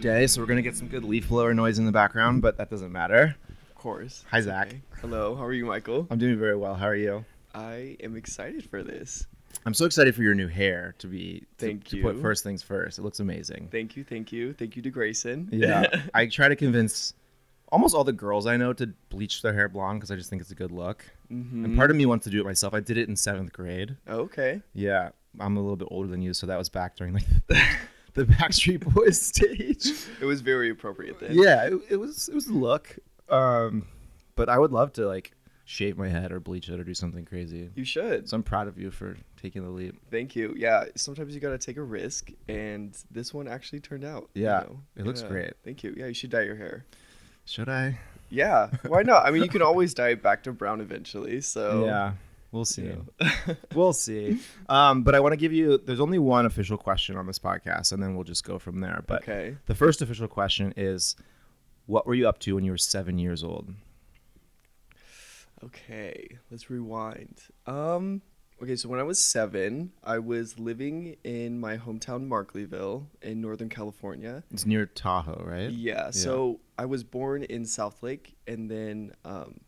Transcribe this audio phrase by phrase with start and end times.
[0.00, 2.70] day, so we're gonna get some good leaf blower noise in the background, but that
[2.70, 3.36] doesn't matter.
[3.68, 4.24] Of course.
[4.30, 4.68] Hi, Zach.
[4.68, 4.80] Okay.
[5.00, 5.34] Hello.
[5.36, 6.06] How are you, Michael?
[6.10, 6.74] I'm doing very well.
[6.74, 7.24] How are you?
[7.54, 9.26] I am excited for this.
[9.66, 11.40] I'm so excited for your new hair to be.
[11.58, 12.22] To, Thank to put you.
[12.22, 12.98] first things first.
[12.98, 13.68] It looks amazing.
[13.70, 14.04] Thank you.
[14.04, 14.52] Thank you.
[14.54, 15.48] Thank you to Grayson.
[15.52, 17.14] Yeah, I try to convince
[17.72, 20.40] almost all the girls I know to bleach their hair blonde because I just think
[20.42, 21.04] it's a good look.
[21.30, 21.64] Mhm.
[21.64, 22.74] And part of me wants to do it myself.
[22.74, 23.96] I did it in seventh grade.
[24.08, 24.60] Okay.
[24.74, 27.24] Yeah, I'm a little bit older than you, so that was back during like
[28.14, 29.86] the Backstreet Boys stage.
[30.20, 31.30] It was very appropriate then.
[31.32, 32.96] Yeah, it, it was it was a look.
[33.28, 33.86] Um,
[34.36, 35.32] but I would love to like
[35.64, 37.70] shave my head or bleach it or do something crazy.
[37.76, 38.28] You should.
[38.28, 40.00] So I'm proud of you for taking the leap.
[40.10, 40.52] Thank you.
[40.56, 40.86] Yeah.
[40.96, 44.28] Sometimes you gotta take a risk, and this one actually turned out.
[44.34, 44.80] you Yeah, know?
[44.96, 45.28] it looks Yeah.
[45.28, 45.52] great.
[45.64, 45.94] Thank you.
[45.96, 46.06] Yeah.
[46.06, 46.84] You should dye your hair.
[47.44, 47.98] Should I?
[48.30, 48.70] Yeah.
[48.86, 49.26] Why not?
[49.26, 51.40] I mean, you can always dye it back to brown eventually.
[51.40, 51.84] So.
[51.86, 52.12] yeah,
[52.52, 52.92] we'll see.
[53.74, 54.38] We'll see.
[54.68, 55.78] Um, but I want to give you.
[55.78, 59.04] There's only one official question on this podcast, and then we'll just go from there.
[59.06, 59.56] But okay.
[59.66, 61.16] the first official question is,
[61.86, 63.72] what were you up to when you were seven years old?
[65.62, 67.40] Okay, let's rewind.
[67.66, 68.22] Um,
[68.62, 73.68] okay, so when I was seven, I was living in my hometown, Markleeville, in Northern
[73.68, 74.42] California.
[74.50, 75.70] It's near Tahoe, right?
[75.70, 79.60] Yeah, so I was born in South Lake, and then um,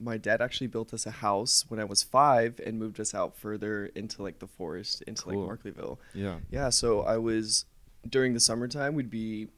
[0.00, 3.36] my dad actually built us a house when I was five and moved us out
[3.36, 5.46] further into like the forest, into Cool.
[5.46, 5.98] like Markleeville.
[6.14, 6.36] Yeah.
[6.50, 7.64] Yeah, so I was
[8.08, 9.48] during the summertime we'd be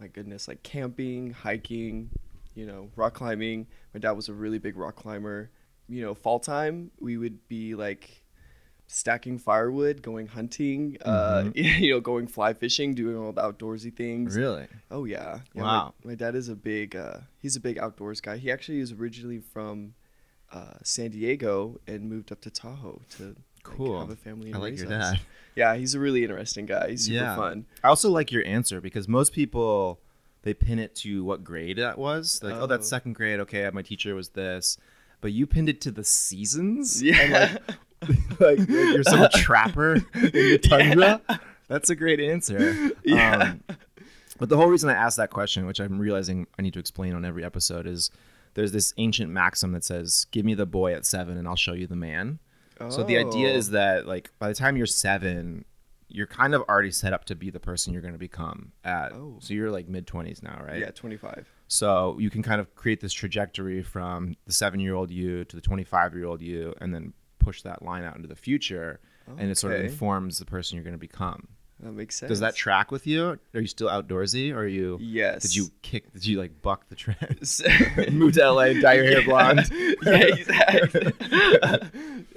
[0.00, 2.10] my goodness, like camping, hiking,
[2.54, 3.66] you know, rock climbing.
[3.94, 5.50] My dad was a really big rock climber.
[5.88, 8.22] You know, fall time we would be like
[8.88, 14.36] stacking firewood, going hunting, uh, you know, going fly fishing, doing all the outdoorsy things.
[14.36, 14.66] Really?
[14.90, 15.40] Oh yeah.
[15.54, 15.94] yeah Wow.
[16.04, 18.36] My, my dad is a big uh, he's a big outdoors guy.
[18.36, 19.94] He actually is originally from
[20.52, 23.34] uh, San Diego and moved up to Tahoe to
[23.78, 24.52] like, have a family.
[24.54, 25.12] I like your us.
[25.12, 25.20] dad.
[25.56, 26.90] Yeah, he's a really interesting guy.
[26.90, 27.34] He's super Yeah.
[27.34, 27.64] fun.
[27.82, 30.00] I also like your answer because most people
[30.42, 32.40] they pin it to what grade that was.
[32.42, 32.90] Like, oh, that's Oh.
[32.90, 33.40] second grade.
[33.40, 34.76] Okay, my teacher was this,
[35.22, 37.02] but you pinned it to the seasons.
[37.02, 37.20] Yeah.
[37.22, 41.20] and, like, like, like you're some trapper in the tundra.
[41.68, 42.90] That's a great answer.
[43.04, 43.38] Yeah.
[43.40, 43.60] Um,
[44.38, 47.14] but the whole reason I asked that question, which I'm realizing I need to explain
[47.14, 48.10] on every episode, is
[48.54, 51.72] there's this ancient maxim that says, "Give me the boy at seven, and I'll show
[51.72, 52.38] you the man."
[52.90, 53.56] So the idea Oh.
[53.56, 55.64] is that like by the time you're seven,
[56.08, 59.12] you're kind of already set up to be the person you're going to become at.
[59.14, 59.38] Oh.
[59.40, 60.78] So you're like mid twenties now, right?
[60.80, 61.50] Yeah, 25.
[61.68, 65.56] So you can kind of create this trajectory from the seven year old you to
[65.56, 67.14] the 25 year old you, and then
[67.46, 68.98] push that line out into the future,
[69.38, 71.46] and it sort of informs the person you're going to become.
[71.78, 72.28] That makes sense.
[72.28, 73.38] Does that track with you?
[73.54, 74.98] Are you still outdoorsy, or are you?
[75.00, 75.42] Yes.
[75.42, 76.12] Did you kick?
[76.12, 77.38] Did you like buck the trend?
[78.12, 79.70] Move to LA, dye your hair blonde.
[79.70, 81.12] yeah, exactly.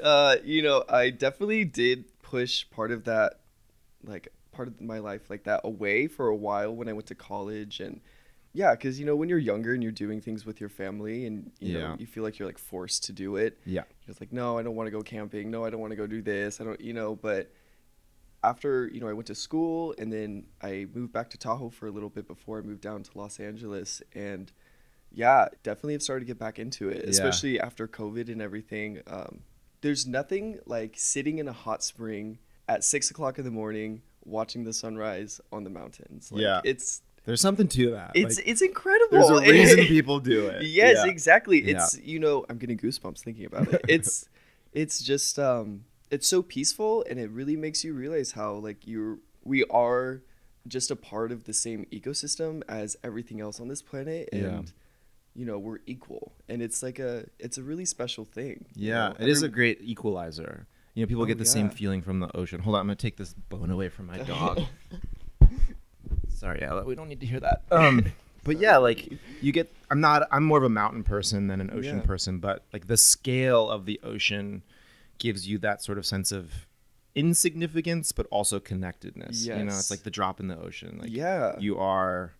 [0.03, 3.39] uh, you know, I definitely did push part of that,
[4.03, 7.15] like part of my life like that away for a while when I went to
[7.15, 8.01] college and
[8.53, 11.51] yeah, because you know when you're younger and you're doing things with your family and
[11.59, 11.79] you Yeah.
[11.89, 13.59] know you feel like you're like forced to do it.
[13.65, 13.83] Yeah.
[14.07, 15.51] You're like, no, I don't want to go camping.
[15.51, 16.59] No, I don't want to go do this.
[16.59, 17.15] I don't, you know.
[17.15, 17.51] But
[18.43, 21.87] after you know, I went to school and then I moved back to Tahoe for
[21.87, 24.01] a little bit before I moved down to Los Angeles.
[24.13, 24.51] And
[25.11, 27.09] yeah, definitely have started to get back into it, Yeah.
[27.09, 29.01] especially after COVID and everything.
[29.07, 29.41] Um,
[29.81, 34.63] there's nothing like sitting in a hot spring at six o'clock in the morning watching
[34.63, 36.31] the sunrise on the mountains.
[36.31, 36.61] Like, Yeah.
[36.63, 38.11] it's There's something to that.
[38.15, 39.11] it's Like, it's incredible.
[39.11, 40.63] there's a reason people do it.
[40.63, 41.11] Yes, Yeah.
[41.11, 41.61] exactly.
[41.63, 41.75] Yeah.
[41.83, 43.81] It's you know, I'm getting goosebumps thinking about it.
[43.87, 44.27] It's
[44.73, 49.19] it's just um it's so peaceful and it really makes you realize how like you're
[49.43, 50.21] we are
[50.67, 54.61] just a part of the same ecosystem as everything else on this planet and Yeah.
[55.35, 56.33] you know, we're equal.
[56.49, 58.65] And it's like a it's a really special thing.
[58.75, 59.15] you Yeah, know?
[59.19, 60.65] it is a great equalizer.
[60.95, 62.59] You know, people Oh, get the same feeling from the ocean.
[62.61, 64.61] Hold on, I'm gonna take this bone away from my dog.
[66.39, 67.63] Sorry, Ella, we don't need to hear that.
[67.71, 68.05] Um,
[68.45, 69.71] but yeah, like you get.
[69.91, 70.27] I'm not.
[70.31, 72.05] I'm more of a mountain person than an ocean Yeah.
[72.05, 72.39] person.
[72.39, 74.63] But like the scale of the ocean
[75.17, 76.65] gives you that sort of sense of
[77.15, 79.45] insignificance, but also connectedness.
[79.45, 80.99] You know, it's like the drop in the ocean.
[81.01, 81.59] Like yeah.
[81.59, 82.33] you are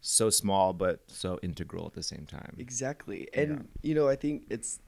[0.00, 2.54] so small, but so integral at the same time.
[2.58, 3.28] Exactly.
[3.34, 4.78] And you know, I think it's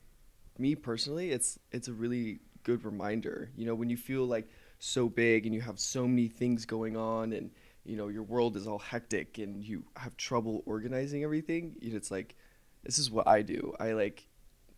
[0.57, 3.51] me personally, it's it's a really good reminder.
[3.57, 4.49] You know, when you feel like
[4.79, 7.51] so big and you have so many things going on and
[7.89, 12.37] you know, your world is all hectic and you have trouble organizing everything, it's like
[12.85, 13.75] this is what I do.
[13.81, 14.27] I like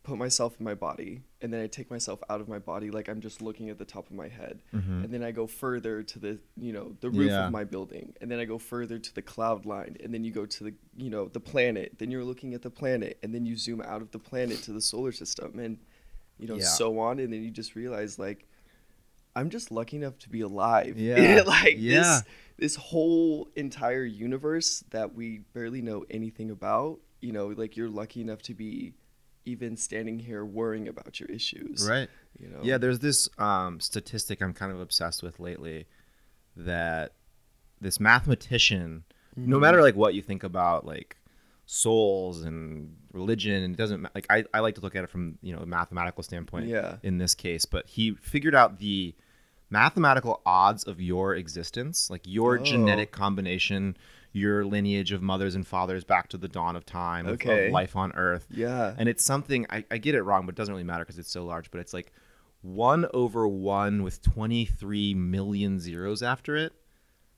[0.03, 3.09] put myself in my body and then I take myself out of my body like
[3.09, 4.63] I'm just looking at the top of my head.
[4.73, 5.05] Mhm.
[5.05, 7.47] And then I go further to the, you know, the roof Yeah.
[7.47, 8.15] of my building.
[8.21, 10.75] And then I go further to the cloud line and then you go to the,
[10.97, 11.99] you know, the planet.
[11.99, 14.73] Then you're looking at the planet and then you zoom out of the planet to
[14.73, 15.79] the solar system and
[16.39, 16.65] you know, Yeah.
[16.65, 18.47] so on and then you just realize like
[19.37, 20.99] I'm just lucky enough to be alive.
[20.99, 21.43] Yeah.
[21.47, 22.01] like Yeah.
[22.01, 22.23] this
[22.59, 27.01] this whole entire universe that we barely know anything about.
[27.21, 28.95] You know, like you're lucky enough to be
[29.47, 31.87] even standing here worrying about your issues.
[31.89, 32.09] Right.
[32.39, 32.61] You know.
[32.63, 35.87] Yeah, there's this um, statistic I'm kind of obsessed with lately
[36.57, 37.13] that
[37.81, 39.05] this mathematician,
[39.37, 39.61] no Mhm.
[39.61, 41.17] matter like what you think about like
[41.73, 45.39] souls and religion, and it doesn't like I, I like to look at it from
[45.41, 46.67] you know a mathematical standpoint.
[46.67, 46.97] Yeah.
[47.05, 49.15] In this case, but he figured out the
[49.71, 52.63] mathematical odds of your existence, like your Oh.
[52.65, 53.97] genetic combination,
[54.33, 57.67] your lineage of mothers and fathers back to the dawn of time Okay.
[57.69, 58.95] of life on Earth Yeah.
[58.99, 61.31] and it's something I, I get it wrong, but it doesn't really matter because it's
[61.31, 61.71] so large.
[61.71, 62.13] But it's like
[62.63, 66.73] one over one with 23 million zeros after it.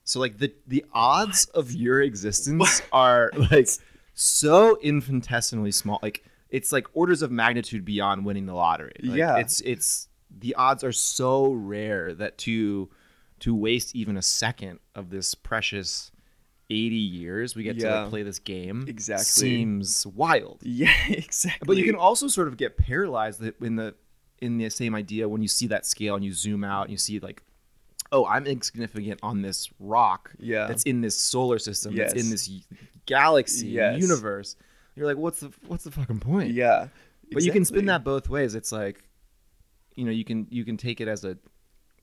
[0.05, 3.69] So like the the odds of your existence are like
[4.15, 5.99] so infinitesimally small.
[6.03, 8.93] Like it's like orders of magnitude beyond winning the lottery.
[9.03, 9.37] Like, Yeah.
[9.39, 12.89] it's it's the odds are so rare that to
[13.41, 16.11] to waste even a second of this precious
[16.71, 19.25] 80 years we get to like play this game Exactly.
[19.25, 20.91] seems wild yeah.
[21.09, 21.67] Exactly.
[21.67, 23.95] but you can also sort of get paralyzed in the
[24.41, 26.97] in the same idea when you see that scale and you zoom out and you
[26.97, 27.43] see like
[28.11, 30.67] oh i'm insignificant on this rock Yeah.
[30.67, 32.25] that's in this solar system that's Yes.
[32.25, 32.49] in this
[33.07, 34.01] galaxy Yes.
[34.01, 34.57] universe
[34.95, 36.89] you're like what's the what's the fucking point Yeah.
[37.33, 39.03] but you can spin that both ways it's like
[39.97, 41.37] you know you can you can take it as a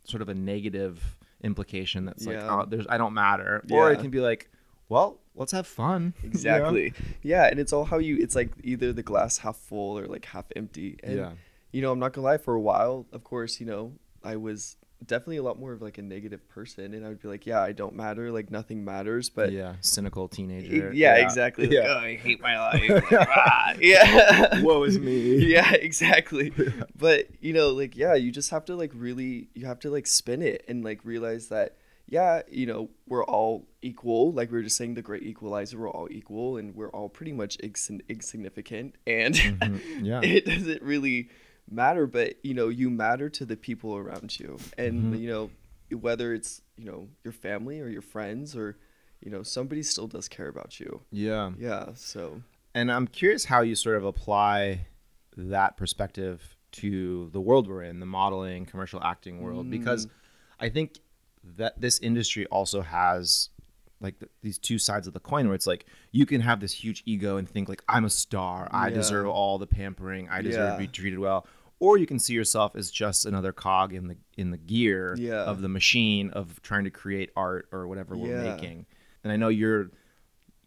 [0.04, 4.10] sort of a negative implication that's like oh there's i don't matter or it can
[4.10, 4.50] be like
[4.90, 6.32] well let's have fun you know?
[6.34, 6.94] Exactly.
[7.22, 8.18] Yeah, and it's all how you.
[8.18, 10.98] It's like either the glass half full or like half empty.
[11.02, 11.32] And Yeah.
[11.72, 12.38] you know, I'm not gonna lie.
[12.40, 14.76] For a while, of course, you know, I was
[15.06, 17.62] definitely a lot more of like a negative person, and I would be like, yeah,
[17.62, 18.32] I don't matter.
[18.32, 19.30] Like nothing matters.
[19.30, 21.66] But yeah cynical teenager yeah, exactly.
[21.68, 21.88] Like, Yeah.
[21.88, 23.04] oh, I hate my life.
[23.12, 24.62] Ah, yeah.
[24.64, 25.46] Woe is me.
[25.54, 26.52] yeah, exactly.
[26.98, 30.08] But you know, like, yeah, you just have to like really, you have to like
[30.08, 34.32] spin it and like realize that, yeah, you know, we're all equal.
[34.34, 37.34] Like we were just saying, the great equalizer, we're all equal, and we're all pretty
[37.34, 40.20] much insign- insignificant, and Mhm, yeah.
[40.24, 41.30] it doesn't really
[41.70, 42.08] matter.
[42.08, 45.20] But you know, you matter to the people around you, and Mhm.
[45.22, 45.50] you know,
[45.98, 48.78] whether it's you know your family or your friends or
[49.22, 51.02] you know somebody still does care about you.
[51.12, 51.52] Yeah.
[51.58, 51.94] Yeah.
[51.96, 52.42] So
[52.76, 54.88] And I'm curious how you sort of apply
[55.36, 60.10] that perspective to the world we're in, the modeling, commercial acting world, because Mm.
[60.60, 61.00] I think
[61.58, 63.50] that this industry also has
[64.02, 66.72] like th- these two sides of the coin where it's like you can have this
[66.72, 68.94] huge ego and think like I'm a star, I Yeah.
[68.94, 71.46] deserve all the pampering, I deserve to be treated well.
[71.80, 75.44] Or you can see yourself as just another cog in the in the gear Yeah.
[75.44, 78.56] of the machine of trying to create art or whatever we're Yeah.
[78.56, 78.86] making.
[79.24, 79.92] And I know you're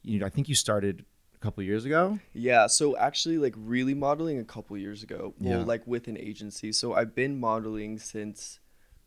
[0.05, 1.05] you know, I think you started
[1.35, 2.19] a couple years ago.
[2.33, 5.33] Yeah, so actually like really modeling a couple years ago.
[5.39, 5.65] Well, Yeah.
[5.65, 6.73] like with an agency.
[6.73, 8.59] So I've been modeling since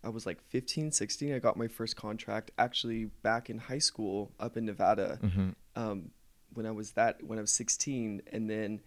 [0.06, 1.34] I was like 15, 16.
[1.34, 5.19] I got my first contract actually back in high school up in Nevada.
[5.22, 5.50] Mm-hmm.
[5.75, 6.12] Um,
[6.54, 8.80] when I was that when I was 16 and then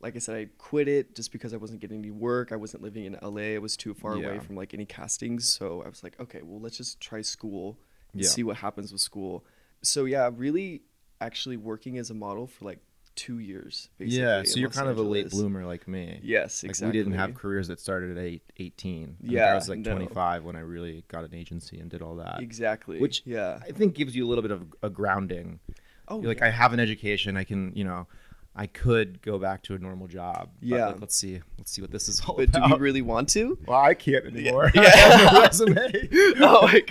[0.00, 2.52] like I said I quit it just because I wasn't getting any work.
[2.52, 3.54] I wasn't living in LA.
[3.54, 5.52] I was too far away from like any castings.
[5.52, 7.78] So I was like, okay, well, let's just try school
[8.12, 8.28] and Yeah.
[8.28, 9.44] see what happens with school.
[9.82, 10.82] So yeah, really
[11.20, 12.78] actually working as a model for like
[13.16, 14.20] 2 years basically.
[14.22, 16.20] Yeah, so you're Los kind of a late bloomer like me.
[16.22, 16.98] Yes, Like exactly.
[16.98, 19.16] we didn't have careers that started at eight, 18.
[19.22, 19.90] I think I was like no.
[19.92, 22.40] 25 when I really got an agency and did all that.
[22.40, 22.98] Exactly.
[22.98, 23.58] Which yeah.
[23.62, 25.60] I think gives you a little bit of a grounding.
[26.08, 26.46] Oh, You're like, yeah.
[26.46, 27.36] I have an education.
[27.36, 28.06] I can, you know,
[28.56, 30.50] I could go back to a normal job.
[30.60, 30.86] but, Yeah.
[30.88, 31.40] like, let's see.
[31.56, 32.52] Let's see what this is all about.
[32.52, 32.78] but do about.
[32.80, 33.56] we really want to?
[33.66, 34.70] well, I can't anymore.
[34.74, 34.82] Yeah.
[34.82, 36.08] I have resume.
[36.40, 36.80] oh my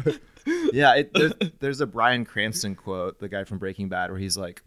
[0.00, 0.20] god.
[0.72, 4.36] yeah, it, there's, there's a Bryan Cranston quote, the guy from Breaking Bad, where he's
[4.36, 4.62] like,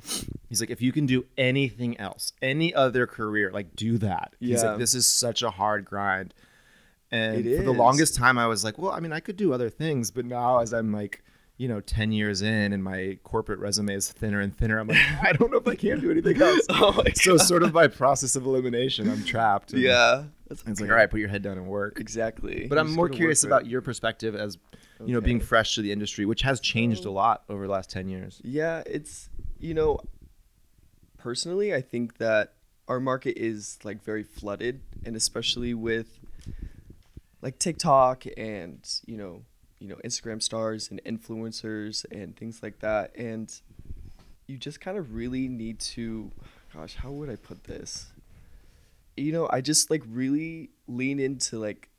[0.50, 4.34] he's like, if you can do anything else, any other career, like do that.
[4.40, 4.72] He's Yeah.
[4.72, 6.34] like, this is such a hard grind.
[7.12, 9.54] And It for the longest time, I was like, well, I mean, I could do
[9.54, 11.24] other things, but now as I'm like,
[11.58, 14.98] you know, 10 years in and my corporate resume is thinner and thinner, I'm like,
[15.22, 16.66] I don't know if I can do anything oh else.
[16.70, 19.74] oh so sort of by process of elimination, I'm trapped.
[19.74, 20.24] Yeah.
[20.48, 22.00] That's It's like, all right, put your head down and work.
[22.00, 22.68] Exactly.
[22.68, 23.68] But You I'm more curious about it.
[23.68, 24.58] your perspective as
[25.04, 27.14] you know being fresh to the industry, which has changed a oh.
[27.14, 28.40] lot over the last ten years.
[28.44, 29.30] Yeah, it's
[29.60, 30.00] you know,
[31.18, 32.54] personally, I think that
[32.88, 36.20] our market is like very flooded, and especially with
[37.42, 39.44] like TikTok and you know,
[39.84, 43.54] you know, Instagram stars and influencers and things like that, and
[44.48, 46.32] you just kind of really need to,
[46.74, 48.14] gosh, how would I put this?
[49.18, 51.90] You know, I just like really lean into like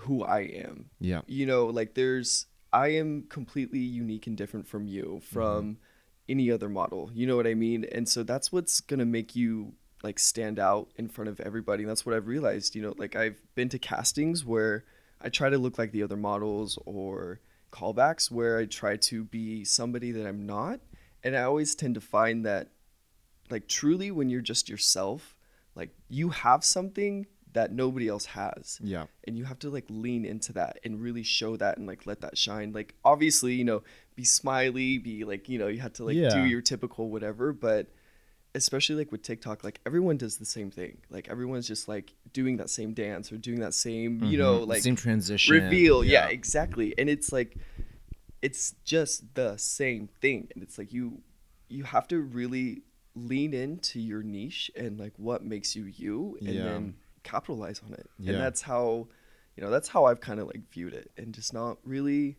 [0.00, 0.90] who I am.
[1.00, 5.34] Yeah, you know like there's i am completely unique and different from you mm-hmm.
[5.34, 5.78] from
[6.28, 7.10] any other model.
[7.14, 7.86] You know what i mean?
[7.90, 11.84] And so that's what's gonna make you like stand out in front of everybody.
[11.84, 14.84] And that's what i've realized you know like i've been to castings where
[15.20, 17.40] i try to look like the other models or
[17.72, 20.80] callbacks where I try to be somebody that I'm not.
[21.22, 22.68] And I always tend to find that,
[23.50, 25.36] like, truly, when you're just yourself,
[25.74, 28.78] like, you have something that nobody else has.
[28.82, 29.06] Yeah.
[29.24, 32.20] And you have to, like, lean into that and really show that and, like, let
[32.20, 32.72] that shine.
[32.72, 33.82] Like, obviously, you know,
[34.14, 37.52] be smiley, be like, you know, you have to, like, do your typical whatever.
[37.52, 37.88] But
[38.56, 40.98] especially, like, with TikTok, like, everyone does the same thing.
[41.10, 44.66] Like, everyone's just, like, doing that same dance or doing that same, you know, Mhm.
[44.68, 45.54] like, same transition.
[45.54, 46.28] reveal yeah.
[46.28, 47.56] exactly and it's like
[48.42, 51.22] it's just the same thing and it's like you
[51.68, 52.82] you have to really
[53.14, 56.64] lean into your niche and like what makes you you and Yeah.
[56.64, 58.32] then capitalize on it Yeah.
[58.32, 59.08] and that's how
[59.56, 62.36] you know that's how i've kind of like viewed it and just not really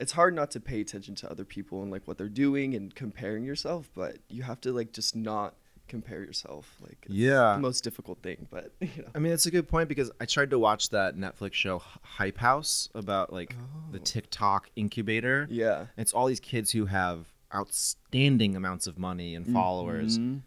[0.00, 2.94] it's hard not to pay attention to other people and like what they're doing and
[2.94, 5.54] comparing yourself but you have to like just not
[5.88, 7.54] compare yourself like it's Yeah.
[7.54, 10.24] the most difficult thing but you know I mean, it's a good point because I
[10.24, 13.54] tried to watch that Netflix show Hype House about like
[13.92, 14.02] the Oh.
[14.02, 15.46] TikTok incubator.
[15.50, 20.42] yeah It's all these kids who have outstanding amounts of money and followers, Mhm.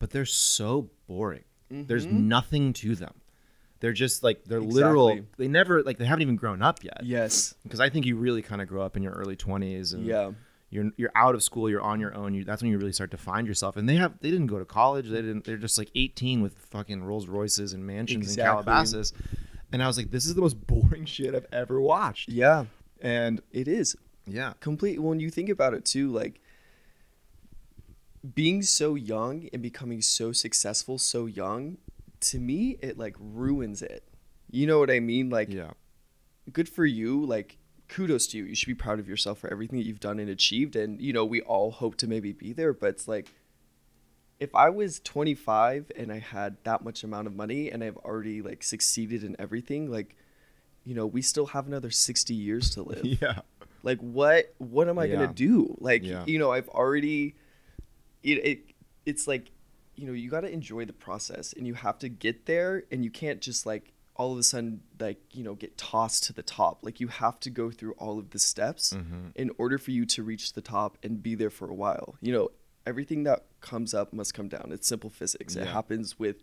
[0.00, 1.44] but they're so boring.
[1.70, 2.24] There's Mhm.
[2.24, 3.14] nothing to them.
[3.80, 5.20] They're just like they're literal.
[5.36, 7.00] They never like they haven't even grown up yet.
[7.04, 10.04] yes Because I think you really kind of grow up in your early 20s and
[10.04, 10.32] yeah
[10.70, 12.34] you're you're out of school, you're on your own.
[12.34, 13.76] You, that's when you really start to find yourself.
[13.78, 15.08] And they have they didn't go to college.
[15.08, 15.44] They didn't.
[15.44, 18.42] They're just like 18 with fucking Rolls Royces and mansions Exactly.
[18.42, 19.12] in Calabasas.
[19.72, 22.28] And I was like, this is the most boring shit I've ever watched.
[22.28, 22.66] Yeah,
[23.00, 25.00] And it is yeah, complete.
[25.00, 26.40] When you think about it too, like
[28.34, 31.78] being so young and becoming so successful so young,
[32.20, 34.04] to me, it like ruins it.
[34.50, 35.28] You know what I mean?
[35.30, 35.70] Like, yeah,
[36.52, 37.24] good for you.
[37.24, 37.58] Like,
[37.88, 38.44] kudos to you.
[38.44, 40.74] You should be proud of yourself for everything that you've done and achieved.
[40.76, 43.28] And, you know, we all hope to maybe be there, but it's like,
[44.40, 48.40] if I was 25 and I had that much amount of money and I've already
[48.40, 50.14] like succeeded in everything, like,
[50.84, 53.04] you know, we still have another 60 years to live.
[53.04, 53.40] yeah,
[53.82, 55.14] like what what am i Yeah.
[55.16, 56.24] gonna do like Yeah.
[56.26, 57.36] you know i've already
[58.24, 58.58] it, it
[59.06, 59.50] it's like
[59.98, 63.04] you know you got to enjoy the process and you have to get there and
[63.04, 66.42] you can't just like all of a sudden like you know get tossed to the
[66.42, 69.32] top like you have to go through all of the steps Mhm.
[69.34, 72.32] in order for you to reach the top and be there for a while you
[72.32, 72.50] know
[72.86, 76.36] everything that comes up must come down it's simple physics it happens with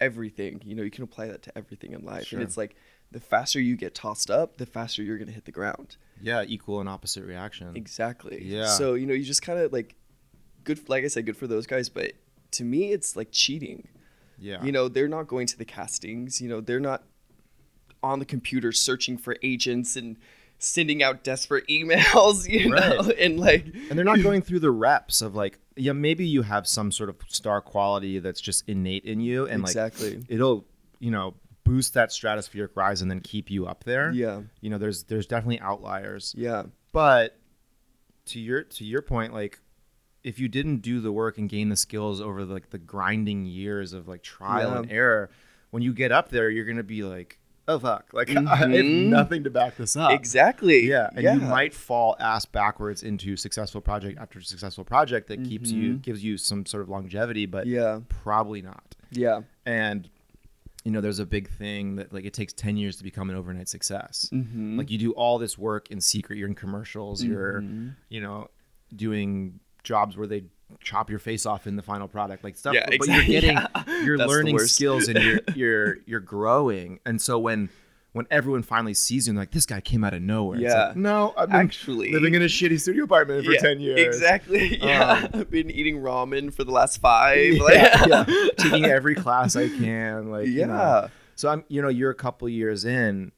[0.00, 2.38] everything you know you can apply that to everything in life Sure.
[2.38, 2.74] and it's like
[3.12, 6.44] the faster you get tossed up the faster you're going to hit the ground yeah.
[6.46, 7.76] Equal and opposite reaction.
[7.76, 8.42] Exactly.
[8.44, 8.66] Yeah.
[8.68, 9.94] So you know, you just kind of like,
[10.62, 10.88] good.
[10.88, 11.88] Like I said, good for those guys.
[11.90, 12.12] But
[12.54, 13.88] to me, it's like cheating.
[14.38, 16.40] Yeah, You know, they're not going to the castings.
[16.40, 17.04] You know, they're not
[18.02, 20.16] on the computer searching for agents and
[20.58, 22.48] sending out desperate emails.
[22.48, 26.26] You know, and like, and they're not going through the reps of like, yeah, maybe
[26.26, 30.22] you have some sort of star quality that's just innate in you, and like exactly.
[30.28, 30.64] it'll
[30.98, 31.34] you know
[31.64, 34.12] boost that stratospheric rise and then keep you up there.
[34.12, 34.42] Yeah.
[34.60, 36.34] You know, there's there's definitely outliers.
[36.36, 36.64] Yeah.
[36.92, 37.36] But
[38.26, 39.58] to your to your point, like
[40.24, 43.92] if you didn't do the work and gain the skills over like the grinding years
[43.92, 44.78] of like trial Yeah.
[44.78, 45.30] and error,
[45.70, 47.38] when you get up there, you're gonna be like,
[47.68, 49.08] oh fuck, like I have Mhm.
[49.08, 50.12] nothing to back this up.
[50.12, 50.88] Exactly.
[50.88, 51.34] Yeah, and yeah.
[51.34, 56.02] you might fall ass backwards into successful project after successful project that keeps you Mhm.
[56.02, 58.00] gives you some sort of longevity, but Yeah.
[58.08, 58.96] probably not.
[59.10, 59.42] Yeah.
[59.66, 60.08] And
[60.86, 63.36] you know, there's a big thing that like it takes ten years to become an
[63.36, 64.28] overnight success.
[64.32, 64.76] Mm-hmm.
[64.78, 66.36] Like you do all this work in secret.
[66.38, 67.24] You're in commercials.
[67.24, 67.94] You're Mhm.
[68.10, 68.48] you know
[68.94, 70.44] doing jobs where they
[70.80, 72.74] chop your face off in the final product, like stuff.
[72.74, 73.32] Yeah, but exactly.
[73.32, 74.02] you're getting Yeah.
[74.04, 76.98] you're That's learning skills and you're you're you're growing.
[77.06, 77.68] And so when
[78.12, 80.56] when everyone finally sees you, and like this guy came out of nowhere.
[80.56, 80.86] It's Yeah.
[80.88, 83.98] like, no, I've been Actually, living in a shitty studio apartment for Yeah, ten years.
[84.16, 84.78] Exactly.
[84.82, 85.28] Yeah.
[85.34, 87.54] I've been eating ramen for the last five.
[87.54, 88.24] Yeah, Like- yeah.
[88.56, 90.30] Taking every class I can.
[90.30, 90.74] Like you know.
[90.74, 91.08] yeah.
[91.36, 93.32] So I'm, you know, you're a couple years in,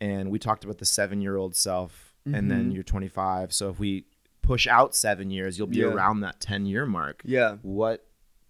[0.00, 2.74] and we talked about the seven-year-old self, and then Mhm.
[2.74, 3.52] you're 25.
[3.52, 4.04] So if we
[4.50, 5.86] push out seven years, you'll be Yeah.
[5.94, 7.22] around that 10-year mark.
[7.24, 7.58] Yeah.
[7.62, 8.04] What,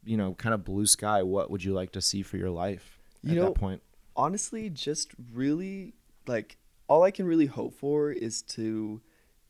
[0.05, 1.23] you know, kind of blue sky?
[1.23, 3.83] What would you like to see for your life You at know, that point?
[4.17, 5.95] honestly just really
[6.27, 6.57] like
[6.89, 9.01] all I can really hope for is to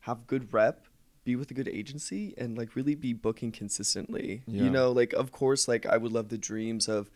[0.01, 0.85] have good rep,
[1.23, 4.43] be with a good agency and like really be booking consistently.
[4.47, 4.63] Yeah.
[4.63, 7.09] You know, like of course like I would love the dreams of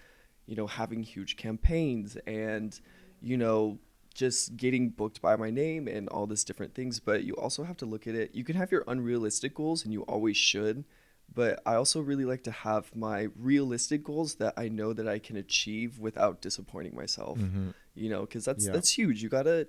[0.48, 2.80] you know having huge campaigns and
[3.22, 3.80] you know
[4.16, 7.78] just getting booked by my name and all this different things, but you also have
[7.78, 8.34] to look at it.
[8.34, 10.86] You can have your unrealistic goals and you always should,
[11.34, 15.20] but I also really like to have my realistic goals that I know that I
[15.20, 17.38] can achieve without disappointing myself.
[17.38, 17.74] Mhm.
[17.94, 18.72] You know, because that's Yeah.
[18.72, 19.22] that's huge.
[19.22, 19.68] You gotta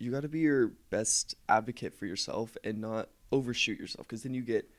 [0.00, 4.42] you gotta be your best advocate for yourself and not overshoot yourself, because then you
[4.42, 4.70] get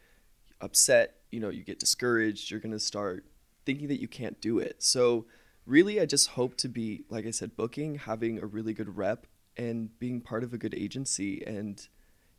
[0.62, 1.18] upset.
[1.30, 2.50] You know, you get discouraged.
[2.50, 3.26] You're gonna start
[3.66, 4.82] thinking that you can't do it.
[4.82, 5.26] So
[5.70, 9.28] really, I just hope to be, like I said, booking, having a really good rep,
[9.58, 11.86] and being part of a good agency, and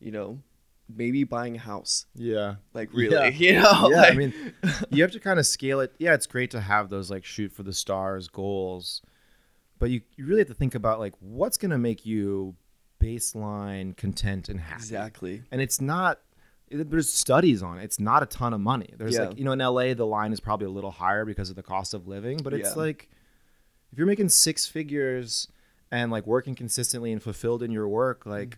[0.00, 0.40] you know,
[0.88, 2.06] maybe buying a house.
[2.14, 2.56] Yeah.
[2.74, 3.26] Like really, Yeah.
[3.28, 3.88] you know?
[3.90, 4.34] yeah, like- I mean,
[4.90, 5.94] you have to kind of scale it.
[5.98, 9.02] Yeah, it's great to have those like shoot for the stars goals,
[9.78, 12.56] but you, you really have to think about like what's going to make you
[13.00, 14.74] baseline content and happy.
[14.82, 15.42] exactly.
[15.50, 16.20] And it's not.
[16.72, 17.84] There's studies on it.
[17.84, 18.94] It's not a ton of money.
[18.96, 19.24] There's Yeah.
[19.28, 21.62] like you know in LA the line is probably a little higher because of the
[21.64, 22.82] cost of living, but it's Yeah.
[22.82, 23.08] like
[23.92, 25.48] if you're making six figures
[25.90, 28.56] and like working consistently and fulfilled in your work, like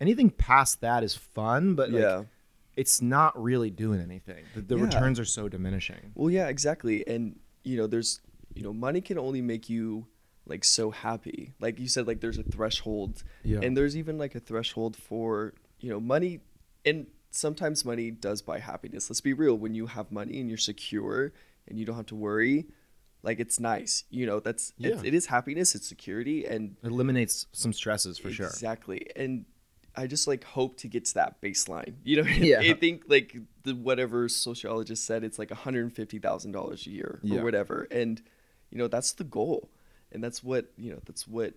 [0.00, 2.20] anything past that is fun, but like, Mm-hmm.
[2.20, 2.24] yeah.
[2.76, 4.44] it's not really doing anything.
[4.54, 4.84] The, the Yeah.
[4.84, 6.12] returns are so diminishing.
[6.14, 7.06] Well, yeah, exactly.
[7.06, 8.20] And you know, there's
[8.54, 10.06] you know, money can only make you
[10.46, 11.52] like so happy.
[11.60, 13.60] Like you said, like there's a threshold, Yeah.
[13.62, 16.40] and there's even like a threshold for you know money,
[16.84, 19.10] and sometimes money does buy happiness.
[19.10, 19.54] Let's be real.
[19.56, 21.32] When you have money and you're secure
[21.66, 22.66] and you don't have to worry,
[23.22, 24.04] like it's nice.
[24.10, 25.00] You know, that's Yeah.
[25.04, 25.74] it is happiness.
[25.74, 28.46] It's security, and It eliminates some stresses for sure.
[28.46, 29.08] Exactly.
[29.16, 29.44] And
[29.96, 31.94] I just like hope to get to that baseline.
[32.04, 32.60] You know, Yeah.
[32.60, 37.40] I think like the whatever sociologist said, it's like $150,000 a year Yeah.
[37.40, 37.88] or whatever.
[37.90, 38.22] And,
[38.70, 39.68] you know, that's the goal.
[40.12, 41.54] And that's what, you know, that's what,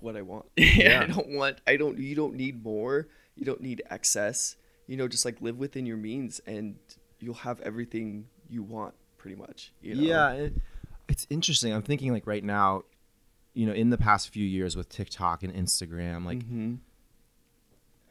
[0.00, 0.46] what I want.
[0.56, 1.02] Yeah.
[1.02, 3.08] I don't want, I don't, you don't need more.
[3.34, 4.56] You don't need excess.
[4.86, 6.76] You know, just like live within your means and
[7.18, 9.72] you'll have everything you want pretty much.
[9.80, 10.02] You know?
[10.02, 10.54] Yeah, it,
[11.08, 11.72] it's interesting.
[11.72, 12.82] I'm thinking like right now,
[13.54, 16.78] you know, in the past few years with TikTok and Instagram, like, Mhm.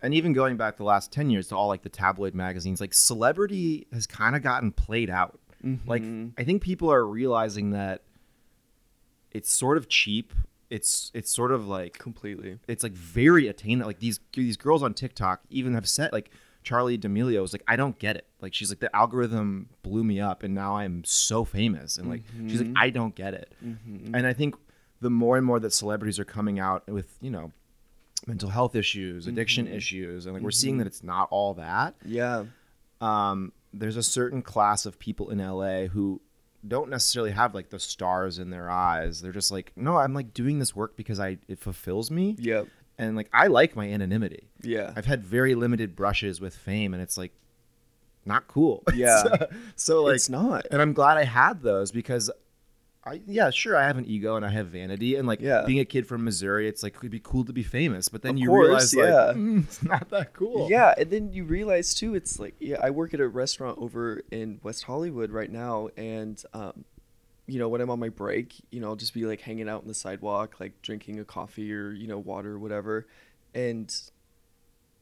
[0.01, 2.93] and even going back the last ten years to all like the tabloid magazines, like
[2.93, 5.37] celebrity has kind of gotten played out.
[5.85, 6.31] Like, Mhm.
[6.39, 8.01] I think people are realizing that
[9.31, 10.33] it's sort of cheap.
[10.69, 12.57] It's it's sort of like Completely.
[12.67, 13.87] it's like very attainable.
[13.89, 16.31] Like these these girls on TikTok even have said like
[16.63, 18.27] Charli D'Amelio was like, I don't get it.
[18.39, 21.97] Like she's like the algorithm blew me up and now I'm so famous.
[21.97, 22.77] And like she's like, mm-hmm.
[22.77, 23.53] I don't get it.
[23.63, 24.15] Mm-hmm.
[24.15, 24.55] And I think
[24.99, 27.51] the more and more that celebrities are coming out with, you know,
[28.27, 29.75] mental health issues, addiction mm-hmm.
[29.75, 31.95] issues, and like we're seeing that it's not all that.
[32.05, 32.45] Yeah.
[32.99, 36.21] Um, there's a certain class of people in LA who
[36.67, 39.21] don't necessarily have like the stars in their eyes.
[39.21, 42.67] They're just like, no, I'm like doing this work because I it fulfills me Yep.
[42.97, 44.49] And like I like my anonymity.
[44.61, 44.93] Yeah.
[44.95, 47.31] I've had very limited brushes with fame, and it's like
[48.25, 48.83] not cool.
[48.93, 49.23] Yeah.
[49.23, 50.67] so, so, like, it's not.
[50.71, 52.29] and I'm glad I had those because
[53.03, 55.63] I yeah sure I have an ego and I have vanity and like Yeah.
[55.65, 58.33] being a kid from Missouri, it's like it'd be cool to be famous, but then
[58.33, 59.25] Of you course, realize yeah.
[59.25, 60.69] like "Mm, it's not that cool.
[60.69, 64.21] Yeah, and then you realize too, it's like yeah, I work at a restaurant over
[64.29, 66.85] in West Hollywood right now, and um,
[67.51, 69.81] you know when I'm on my break, you know I'll just be like hanging out
[69.81, 73.07] on the sidewalk, like drinking a coffee or you know water or whatever,
[73.53, 73.93] and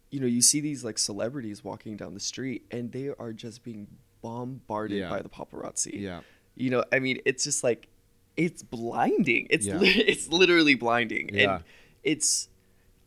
[0.09, 3.63] you know you see these like celebrities walking down the street, and they are just
[3.63, 3.87] being
[4.21, 5.09] bombarded Yeah.
[5.09, 5.91] by the paparazzi.
[6.01, 6.21] yeah,
[6.55, 7.87] You know, I mean, it's just like
[8.35, 9.47] it's blinding.
[9.49, 9.77] It's Yeah.
[9.77, 11.29] li- it's literally blinding.
[11.33, 11.55] Yeah.
[11.55, 11.63] And
[12.03, 12.49] it's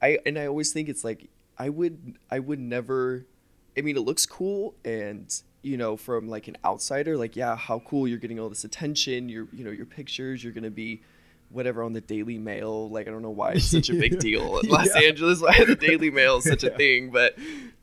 [0.01, 1.29] I and I always think it's like
[1.59, 3.27] I would I would never
[3.77, 5.27] I mean, it looks cool and
[5.63, 9.29] you know, from like an outsider, like yeah, how cool you're getting all this attention,
[9.29, 11.03] your you know, your pictures, you're going to be
[11.51, 12.89] whatever on the Daily Mail.
[12.91, 15.03] Like I don't know why it's such a big deal in Los Yeah.
[15.03, 16.77] Angeles why the Daily Mail is such a Yeah.
[16.77, 17.37] thing, but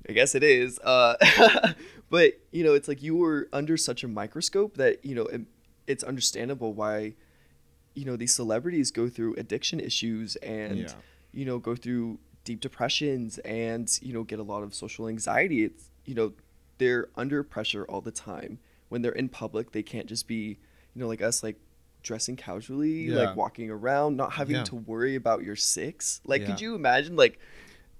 [0.07, 0.79] I guess it is.
[0.79, 1.15] Uh,
[2.09, 5.41] but you know, it's like you were under such a microscope that you know it,
[5.87, 7.13] it's understandable why
[7.95, 10.93] you know these celebrities go through addiction issues and Yeah.
[11.31, 15.63] you know go through deep depressions and you know get a lot of social anxiety.
[15.63, 16.33] It's you know
[16.79, 18.57] they're under pressure all the time.
[18.89, 20.57] When they're in public, they can't just be
[20.95, 21.57] you know like us like
[22.01, 23.17] dressing casually, Yeah.
[23.17, 24.63] like walking around, not having Yeah.
[24.63, 26.21] to worry about your six.
[26.25, 27.39] Like, could you imagine like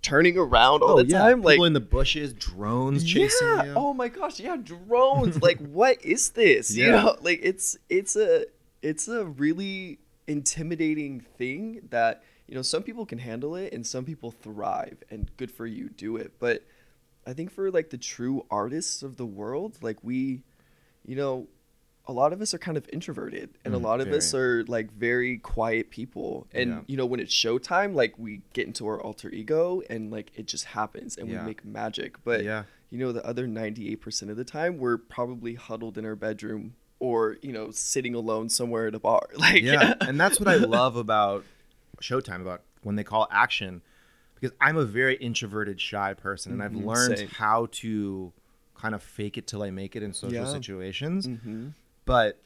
[0.01, 1.41] turning around all oh the yeah, time?
[1.41, 3.63] Like people in the bushes, drones chasing yeah.
[3.65, 3.73] you.
[3.75, 5.41] Oh my gosh, yeah, drones.
[5.47, 6.75] like what is this?
[6.75, 6.91] You Yeah.
[7.03, 8.45] know, like it's it's a
[8.81, 14.05] it's a really intimidating thing that, you know, some people can handle it and some
[14.05, 16.31] people thrive and good for you do it.
[16.39, 16.63] But
[17.29, 20.41] I think for like the true artists of the world, like we,
[21.05, 21.47] you know,
[22.07, 24.63] a lot of us are kind of introverted and a Mm, lot of us are
[24.67, 26.47] like very quiet people.
[26.53, 26.81] And Yeah.
[26.87, 30.47] you know, when it's showtime, like we get into our alter ego and like it
[30.47, 31.41] just happens and Yeah.
[31.41, 32.15] we make magic.
[32.23, 36.15] But yeah, you know, the other 98% of the time, we're probably huddled in our
[36.15, 39.27] bedroom or, you know, sitting alone somewhere at a bar.
[39.37, 41.45] Like, yeah, and that's what I love about
[42.01, 43.83] Showtime about when they call action,
[44.39, 47.27] because I'm a very introverted, shy person, and I've Mhm, learned same.
[47.29, 48.31] how to
[48.75, 50.51] kind of fake it till I make it in social Yeah.
[50.51, 51.25] situations.
[51.25, 51.69] hmm
[52.05, 52.41] But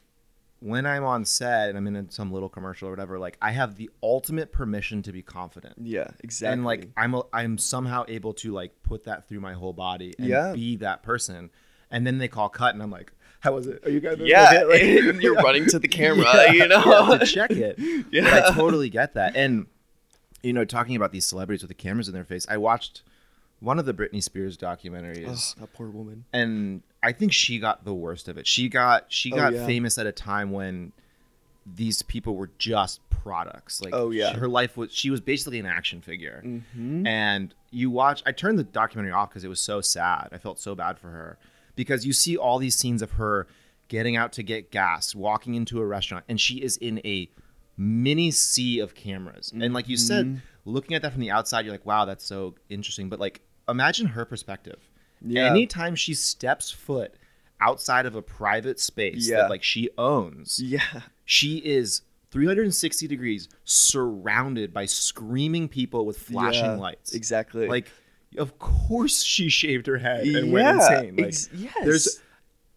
[0.60, 3.76] when I'm on set and I'm in some little commercial or whatever, like I have
[3.76, 5.74] the ultimate permission to be confident.
[5.80, 6.52] Yeah, exactly.
[6.54, 10.14] And like I'm a, I'm somehow able to like put that through my whole body
[10.18, 10.52] and Yeah.
[10.54, 11.50] be that person.
[11.90, 13.86] And then they call cut and I'm like, how was it?
[13.86, 17.16] Are you guys yeah, okay?" Like- you're running to the camera, Yeah, you know?
[17.18, 17.78] to check it.
[18.10, 18.22] Yeah.
[18.24, 19.36] But I totally get that.
[19.36, 19.66] And
[20.44, 23.02] you know, talking about these celebrities with the cameras in their face, I watched
[23.60, 26.24] one of the Britney Spears documentaries, Oh, that poor woman.
[26.32, 28.46] and I think she got the worst of it.
[28.46, 29.66] She got she Oh, got yeah.
[29.66, 30.92] famous at a time when
[31.66, 33.80] these people were just products.
[33.80, 34.32] Like, Oh, yeah.
[34.32, 36.42] she- her life was she was basically an action figure.
[36.44, 37.06] Mm-hmm.
[37.06, 38.22] And you watch.
[38.26, 40.28] I turned the documentary off because it was so sad.
[40.32, 41.38] I felt so bad for her
[41.74, 43.46] because you see all these scenes of her
[43.88, 47.28] getting out to get gas, walking into a restaurant, and she is in a
[47.76, 49.52] mini sea of cameras.
[49.58, 50.06] And like you Mm-hmm.
[50.06, 53.08] said, looking at that from the outside, you're like, wow, that's so interesting.
[53.08, 54.78] But like, imagine her perspective.
[55.20, 55.46] Yeah.
[55.50, 57.14] Anytime she steps foot
[57.60, 59.38] outside of a private space Yeah.
[59.42, 60.82] that like she owns, Yeah.
[61.24, 67.14] she is 360 degrees surrounded by screaming people with flashing Yeah, lights.
[67.14, 67.68] Exactly.
[67.68, 67.90] Like,
[68.36, 71.16] of course she shaved her head and went insane.
[71.16, 71.72] Like, ex- yes.
[71.84, 72.20] there's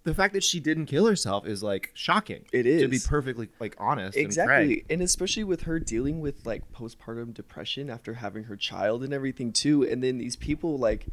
[0.08, 2.46] the fact that she didn't kill herself is like shocking.
[2.54, 4.18] It is to be perfectly like honest.
[4.18, 4.86] exactly frank.
[4.90, 9.52] and especially with her dealing with like postpartum depression after having her child and everything
[9.52, 11.08] too and then these people like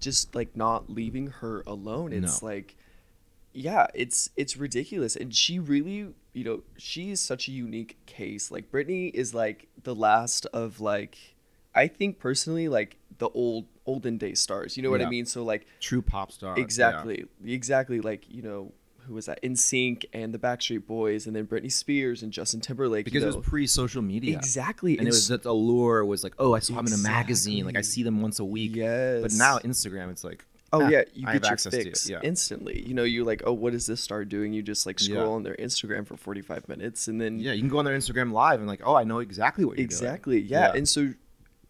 [0.00, 2.48] just like not leaving her alone it's No.
[2.48, 2.74] like
[3.52, 8.50] yeah it's it's ridiculous and she really you know she is such a unique case
[8.50, 11.18] like Britney is like the last of like
[11.74, 15.42] I think personally like the old olden day stars you know what I mean so
[15.42, 16.54] like True pop star.
[16.56, 16.62] yeah.
[16.62, 17.24] Exactly.
[17.46, 18.00] Exactly.
[18.00, 18.72] Like, you know,
[19.06, 19.42] who was that?
[19.42, 23.04] NSYNC and the Backstreet Boys and then Britney Spears and Justin Timberlake.
[23.06, 24.36] Because you it was pre-social media.
[24.36, 24.98] Exactly.
[24.98, 27.64] And it was that allure was like, oh, I saw him in a magazine.
[27.64, 28.76] Like I see them once a week.
[28.76, 29.22] Yes.
[29.22, 32.10] But now Instagram, it's like, Oh ah, yeah, you I get your access fix.
[32.10, 32.20] Yeah.
[32.22, 32.86] instantly.
[32.86, 34.52] You know, you're like, oh, what is this star doing?
[34.52, 35.36] You just like scroll Yeah.
[35.36, 38.32] on their Instagram for 45 minutes, and then yeah, you can go on their Instagram
[38.32, 40.50] live and like, oh, I know exactly what you're exactly, doing.
[40.50, 40.72] yeah.
[40.74, 41.14] And so,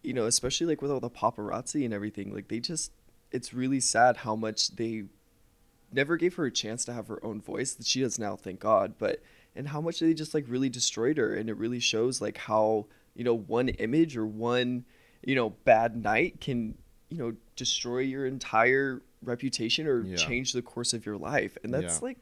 [0.03, 2.91] you know, especially like with all the paparazzi and everything, like they just,
[3.31, 5.03] it's really sad how much they
[5.91, 8.59] never gave her a chance to have her own voice that she does now, thank
[8.59, 8.93] God.
[8.97, 9.21] But
[9.55, 12.85] and how much they just like really destroyed her, and it really shows like how
[13.15, 14.85] you know one image or one
[15.25, 16.77] you know bad night can
[17.09, 20.15] you know destroy your entire reputation or Yeah.
[20.15, 22.05] change the course of your life, and that's Yeah.
[22.07, 22.17] like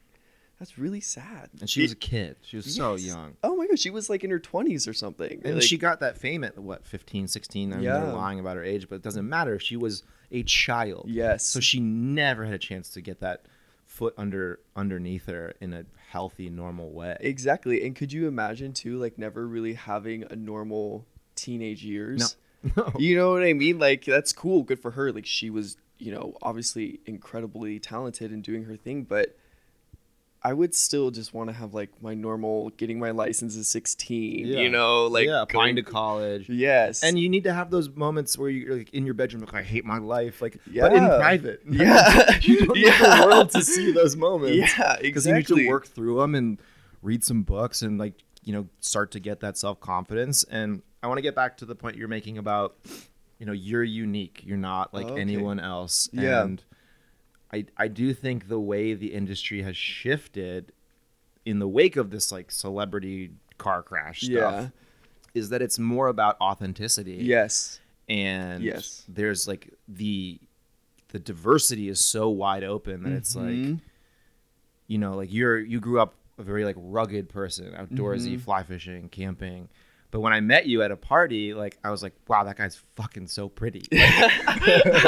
[0.58, 1.50] that's really sad.
[1.60, 2.36] And she was a kid.
[2.42, 3.36] She was so young.
[3.44, 5.40] Oh my gosh, she was like in her 20s or something.
[5.44, 7.72] And like, she got that fame at what, 15, 16?
[7.72, 8.12] I mean, they're Yeah.
[8.12, 9.58] lying about her age, but it doesn't matter.
[9.58, 11.06] She was a child.
[11.08, 11.44] Yes.
[11.46, 13.46] So she never had a chance to get that
[13.86, 17.16] foot under underneath her in a healthy, normal way.
[17.20, 17.84] Exactly.
[17.86, 22.36] And could you imagine too, like never really having a normal teenage years?
[22.76, 22.92] No.
[22.98, 23.78] You know what I mean?
[23.78, 25.12] Like that's cool, good for her.
[25.12, 29.36] Like she was, you know, obviously incredibly talented and doing her thing, but
[30.42, 34.46] I would still just want to have like my normal getting my license at 16,
[34.46, 34.60] Yeah.
[34.60, 36.48] you know, like yeah, applying to college.
[36.48, 37.02] Yes.
[37.02, 39.62] And you need to have those moments where you're like in your bedroom, like I
[39.62, 41.62] hate my life, like but in private.
[41.68, 42.38] Yeah.
[42.42, 43.20] you don't need Yeah.
[43.20, 44.56] the world to see those moments.
[44.56, 44.64] Yeah,
[45.00, 45.08] exactly.
[45.08, 46.58] because you need to work through them and
[47.02, 50.44] read some books and like you know start to get that self confidence.
[50.44, 52.76] And I want to get back to the point you're making about
[53.40, 54.42] you know you're unique.
[54.44, 55.20] You're not like oh, Okay.
[55.20, 56.08] anyone else.
[56.12, 56.42] Yeah.
[56.44, 56.62] And
[57.52, 60.72] I I do think the way the industry has shifted
[61.44, 64.68] in the wake of this like celebrity car crash stuff Yeah.
[65.34, 67.80] is that it's more about authenticity Yes.
[68.08, 69.04] and Yes.
[69.08, 70.38] there's like the
[71.08, 73.80] the diversity is so wide open that it's like Mhm.
[74.86, 78.40] you know like you're you grew up a very like rugged person outdoorsy Mhm.
[78.42, 79.68] fly fishing camping
[80.10, 82.76] but when i met you at a party like i was like wow that guy's
[82.96, 83.82] fucking so pretty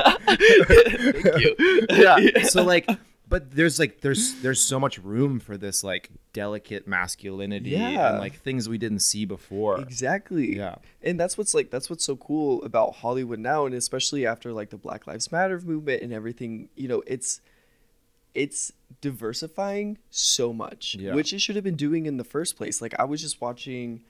[0.01, 1.87] Thank you.
[1.91, 2.89] yeah so like
[3.29, 8.11] but there's like there's there's so much room for this like delicate masculinity Yeah.
[8.11, 10.57] and like things we didn't see before Exactly.
[10.57, 10.77] Yeah.
[11.03, 14.71] And that's what's like that's what's so cool about Hollywood now and especially after like
[14.71, 17.41] the Black Lives Matter movement and everything, you know, it's
[18.35, 21.15] it's diversifying so much, Yeah.
[21.15, 22.81] which it should have been doing in the first place.
[22.83, 24.03] Like I was just watching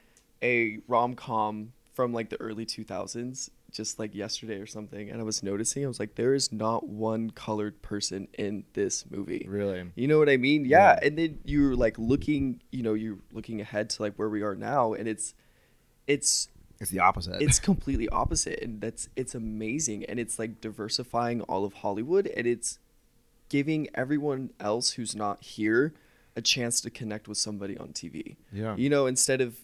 [0.42, 5.42] a rom-com from like the early 2000s just like yesterday or something and I was
[5.42, 9.46] noticing I was like there is not one colored person in this movie.
[9.48, 10.64] really You know what I mean?
[10.64, 10.94] Yeah.
[10.94, 11.07] Yeah.
[11.07, 14.55] And then you're like looking, you know, you're looking ahead to like where we are
[14.57, 15.35] now and it's
[16.07, 16.48] it's
[16.81, 21.64] it's the opposite it's completely opposite and that's it's amazing and it's like diversifying all
[21.64, 22.79] of Hollywood and it's
[23.50, 25.92] giving everyone else who's not here
[26.35, 28.37] a chance to connect with somebody on TV.
[28.53, 29.59] yeah You know, instead of,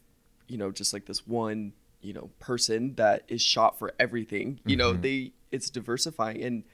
[0.48, 4.60] you know, just like this one, you know, person that is shot for everything.
[4.64, 5.02] You know, Mhm.
[5.02, 6.64] they it's diversifying and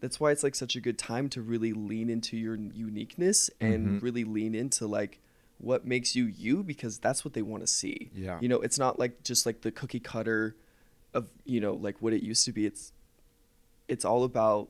[0.00, 3.86] that's why it's like such a good time to really lean into your uniqueness and
[4.00, 4.02] Mhm.
[4.02, 5.20] really lean into like
[5.58, 8.10] what makes you you because that's what they want to see.
[8.14, 8.38] Yeah.
[8.40, 10.56] You know, it's not like just like the cookie cutter
[11.12, 12.64] of, you know, like what it used to be.
[12.66, 12.92] It's
[13.88, 14.68] it's all about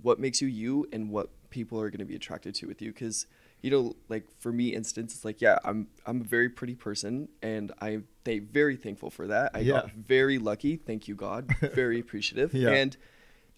[0.00, 2.92] what makes you you and what people are going to be attracted to with you
[2.92, 3.26] because
[3.64, 7.28] you know like for me instance it's like yeah i'm i'm a very pretty person
[7.42, 11.98] and i'm they very thankful for that i got very lucky thank you god very
[11.98, 12.70] appreciative Yeah.
[12.70, 12.96] and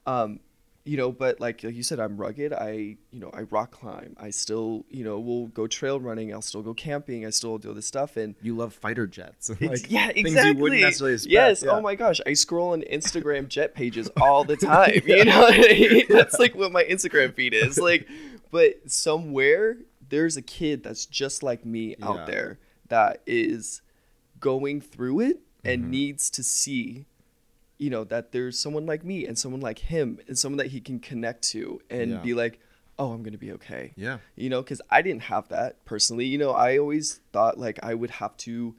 [0.07, 0.39] Um,
[0.85, 2.53] you know, but like like you said, I'm rugged.
[2.53, 2.71] I
[3.11, 4.15] you know I rock climb.
[4.21, 6.33] I still you know will go trail running.
[6.33, 7.27] I'll still go camping.
[7.27, 8.37] I still do this stuff and.
[8.41, 9.51] You love fighter jets.
[9.61, 10.53] Like, yeah, things exactly.
[10.53, 11.33] you wouldn't necessarily expect.
[11.33, 11.63] yes.
[11.65, 11.73] yeah.
[11.73, 15.01] Oh my gosh, I scroll on Instagram jet pages all the time.
[15.05, 16.05] You know, I mean?
[16.09, 17.79] that's like what my Instagram feed is.
[17.79, 18.07] Like,
[18.53, 22.07] but somewhere there's a kid that's just like me Yeah.
[22.09, 23.83] out there that is
[24.41, 25.89] going through it and Mhm.
[25.89, 27.07] needs to see
[27.79, 30.81] you know that there's someone like me and someone like him and someone that he
[30.81, 32.21] can connect to and Yeah.
[32.23, 32.59] be like
[32.99, 34.19] oh i'm gonna be okay Yeah.
[34.35, 37.93] you know because i didn't have that personally you know i always thought like i
[37.93, 38.75] would have to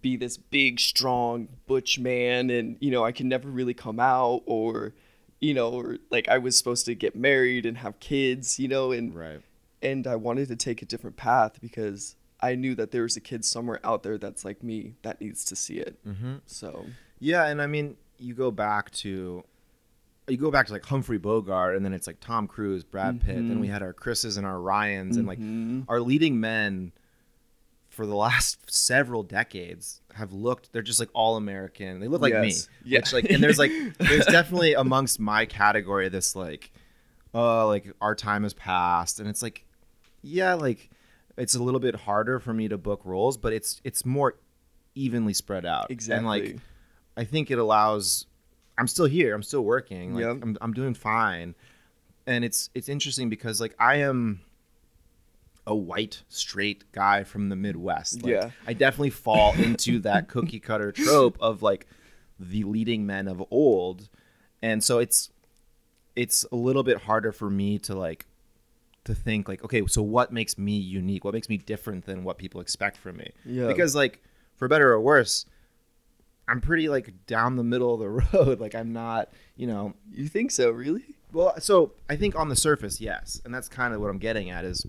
[0.00, 4.42] be this big strong butch man and you know i could never really come out
[4.46, 4.94] or
[5.40, 8.92] you know or like i was supposed to get married and have kids you know
[8.92, 9.40] and Right.
[9.82, 13.20] And i wanted to take a different path because i knew that there was a
[13.20, 16.34] kid somewhere out there that's like me that needs to see it Mm-hmm.
[16.46, 16.86] so
[17.18, 19.44] Yeah, and I mean, you go back to
[20.28, 23.34] you go back to like Humphrey Bogart, and then it's like Tom Cruise, Brad Pitt.
[23.48, 23.72] Then we Mhm.
[23.72, 25.84] had our Chris's and our Ryans, and like Mhm.
[25.88, 26.92] our leading men
[27.88, 30.72] for the last several decades have looked.
[30.72, 31.98] They're just like all American.
[32.00, 32.68] They look like Yes.
[32.84, 32.90] me.
[32.92, 32.98] Yeah.
[33.00, 36.70] Which like, and there's like, there's definitely amongst my category this like,
[37.34, 39.64] oh, like our time has passed, and it's like,
[40.22, 40.90] yeah, like
[41.36, 44.34] it's a little bit harder for me to book roles, but it's it's more
[44.94, 45.90] evenly spread out.
[45.90, 46.56] exactly And like
[47.16, 48.26] I think it allows.
[48.78, 49.34] I'm still here.
[49.34, 50.14] I'm still working.
[50.14, 50.38] Like Yep.
[50.42, 51.54] I'm, I'm doing fine,
[52.26, 54.40] and it's it's interesting because like I am
[55.66, 58.22] a white straight guy from the Midwest.
[58.22, 58.50] Like, Yeah.
[58.66, 61.86] I definitely fall into that cookie cutter trope of like
[62.38, 64.08] the leading men of old,
[64.62, 65.30] and so it's
[66.16, 68.26] it's a little bit harder for me to like
[69.04, 71.24] to think like okay so what makes me unique?
[71.24, 73.30] What makes me different than what people expect from me?
[73.44, 73.66] Yeah.
[73.66, 74.22] Because like
[74.56, 75.46] for better or worse
[76.48, 78.08] i'm pretty like down the middle of the
[78.38, 78.60] road.
[78.60, 79.94] Like i'm not you know.
[80.10, 81.04] You think so really?
[81.32, 83.40] Well so i think on the surface yes.
[83.44, 84.84] And that's kind of what i'm getting at is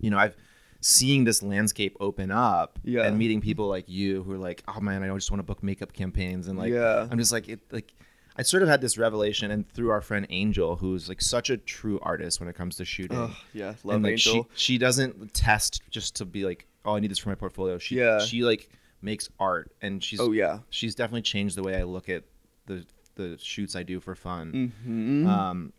[0.00, 0.36] you know i've
[0.84, 3.04] seeing this landscape open up Yeah.
[3.04, 5.62] and meeting people like you who are like oh man i just want to book
[5.62, 7.06] makeup campaigns and like yeah.
[7.10, 7.92] I'm just like it like
[8.36, 11.56] i sort of had this revelation and through our friend angel who's like such a
[11.56, 13.18] true artist when it comes to shooting.
[13.18, 13.74] Oh yeah.
[13.84, 14.48] Love and like angel.
[14.54, 17.78] she she doesn't test just to be like oh i need this for my portfolio.
[17.78, 18.20] She Yeah.
[18.20, 18.68] she like
[19.02, 20.60] makes art and she's oh yeah.
[20.70, 22.24] she's definitely changed the way i look at
[22.66, 22.84] the
[23.16, 24.72] the shoots i do for fun.
[24.86, 25.26] Mm-hmm.
[25.26, 25.72] um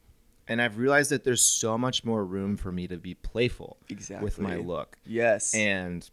[0.48, 4.26] and i've realized that there's so much more room for me to be playful exactly
[4.26, 4.98] with my look.
[5.06, 5.56] Yes.
[5.56, 6.08] And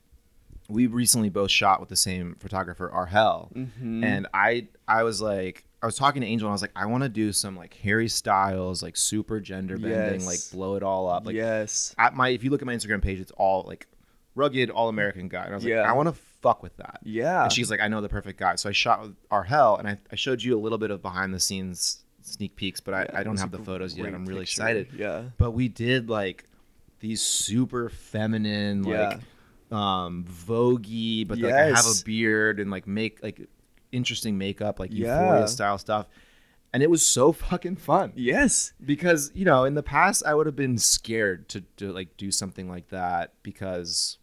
[0.68, 3.52] we recently both shot with the same photographer arhel.
[3.52, 4.04] Mm-hmm.
[4.04, 6.86] and i i was like i was talking to angel and i was like i
[6.86, 10.26] want to do some like harry styles like super gender bending Yes.
[10.26, 13.02] like blow it all up like yes at my if you look at my Instagram
[13.02, 13.86] page, it's all like
[14.36, 15.42] rugged, all American guy.
[15.44, 15.80] And I was Yeah.
[15.80, 17.00] like, I want to fuck with that.
[17.02, 18.54] yeah And she's like, I know the perfect guy.
[18.54, 21.34] So I shot with Arhel, and I, I showed you a little bit of behind
[21.34, 24.06] the scenes sneak peeks, but I, Yeah, I don't have the photos yet.
[24.14, 24.62] I'm really picture.
[24.62, 24.88] excited.
[24.96, 26.44] yeah But we did like
[27.00, 29.08] these super feminine, Yeah.
[29.08, 33.40] like um voguey, but like I have a beard and like make like
[33.92, 35.20] interesting makeup, like Yeah.
[35.20, 36.06] euphoria style stuff.
[36.72, 38.12] And it was so fucking fun.
[38.14, 38.72] Yes.
[38.84, 42.30] Because you know in the past i would have been scared to, to like do
[42.30, 44.18] something like that because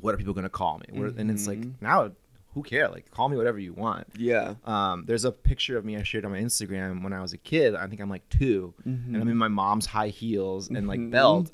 [0.00, 0.98] what are people going to call me?
[1.00, 1.74] Where- and it's like Mhm.
[1.80, 2.12] now
[2.54, 2.88] who care?
[2.88, 4.06] Like call me whatever you want.
[4.18, 4.54] Yeah.
[4.66, 7.38] Um, there's a picture of me i shared on my instagram when i was a
[7.38, 7.74] kid.
[7.74, 11.10] I think i'm like 2 and i'm in my mom's high heels and like Mhm.
[11.10, 11.50] belt.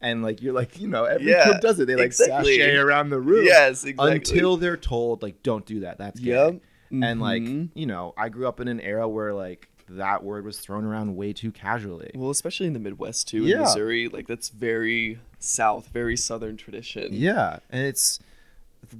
[0.00, 1.86] And like you're like you know every Yeah, kid does it.
[1.86, 2.58] They like exactly.
[2.58, 4.16] sashay around the room yes exactly.
[4.16, 5.98] until they're told like don't do that.
[5.98, 6.30] That's gay.
[6.32, 6.60] Yep
[6.92, 7.70] and like Mhm.
[7.74, 11.16] you know i grew up in an era where like that word was thrown around
[11.16, 13.56] way too casually well especially in the midwest too Yeah.
[13.56, 18.18] in missouri like that's very south very southern tradition yeah and it's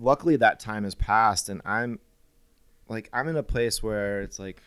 [0.01, 1.99] luckily that time has passed and i'm
[2.89, 4.63] like i'm in a place where it's like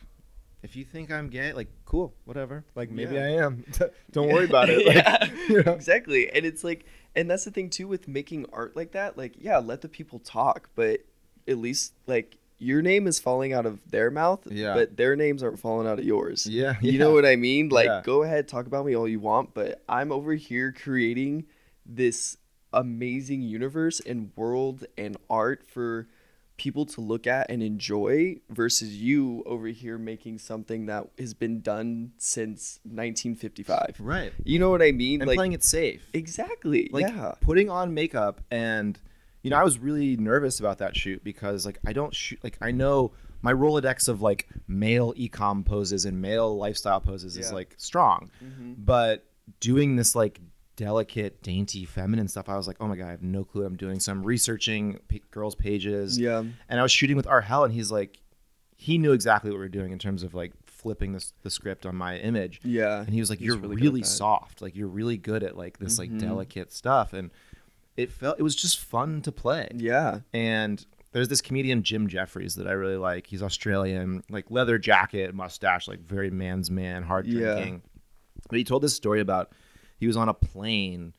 [0.63, 3.23] if you think i'm gay like cool whatever like maybe Yeah.
[3.25, 3.63] i am
[4.11, 5.73] don't worry about it like, yeah, you know?
[5.73, 6.29] exactly.
[6.31, 6.85] And it's like,
[7.15, 9.15] and that's the thing too with making art like that.
[9.17, 11.01] Like, yeah, let the people talk, but
[11.47, 14.73] at least like your name is falling out of their mouth, Yeah.
[14.73, 16.45] but their names aren't falling out of yours.
[16.47, 17.69] yeah You know what I mean?
[17.69, 18.01] Like, Yeah.
[18.03, 21.45] go ahead, talk about me all you want, but I'm over here creating
[21.85, 22.37] this
[22.73, 26.07] amazing universe and world and art for
[26.57, 31.59] people to look at and enjoy versus you over here making something that has been
[31.59, 33.95] done since 1955.
[33.99, 35.21] right You know what I mean?
[35.21, 36.89] and like playing it safe exactly.
[36.93, 37.33] like yeah.
[37.41, 38.97] putting on makeup and
[39.45, 42.57] you know i was really nervous about that shoot because like i don't shoot like
[42.61, 47.75] i know my rolodex of like male ecom poses and male lifestyle poses is like
[47.77, 48.75] strong Mhm.
[48.79, 49.25] but
[49.59, 50.41] doing this like
[50.77, 53.67] delicate dainty feminine stuff i was like oh my god i have no clue what
[53.67, 56.43] i'm doing so i'm researching p- girls pages Yeah.
[56.67, 58.19] and i was shooting with arhel and he's like
[58.77, 61.85] he knew exactly what we were doing in terms of like flipping the, the script
[61.85, 62.99] on my image Yeah.
[63.01, 65.17] and he was like he's you're really really, good at that." soft like you're really
[65.17, 66.19] good at like this like Mhm.
[66.19, 67.31] delicate stuff and
[67.97, 70.19] it felt it was just fun to play Yeah.
[70.33, 73.25] and there's this comedian Jim Jeffries that I really like.
[73.27, 77.53] He's Australian, like leather jacket, mustache, like very man's man, hard Yeah.
[77.53, 77.83] drinking.
[78.49, 79.53] But he told this story about
[79.97, 81.13] he was on a plane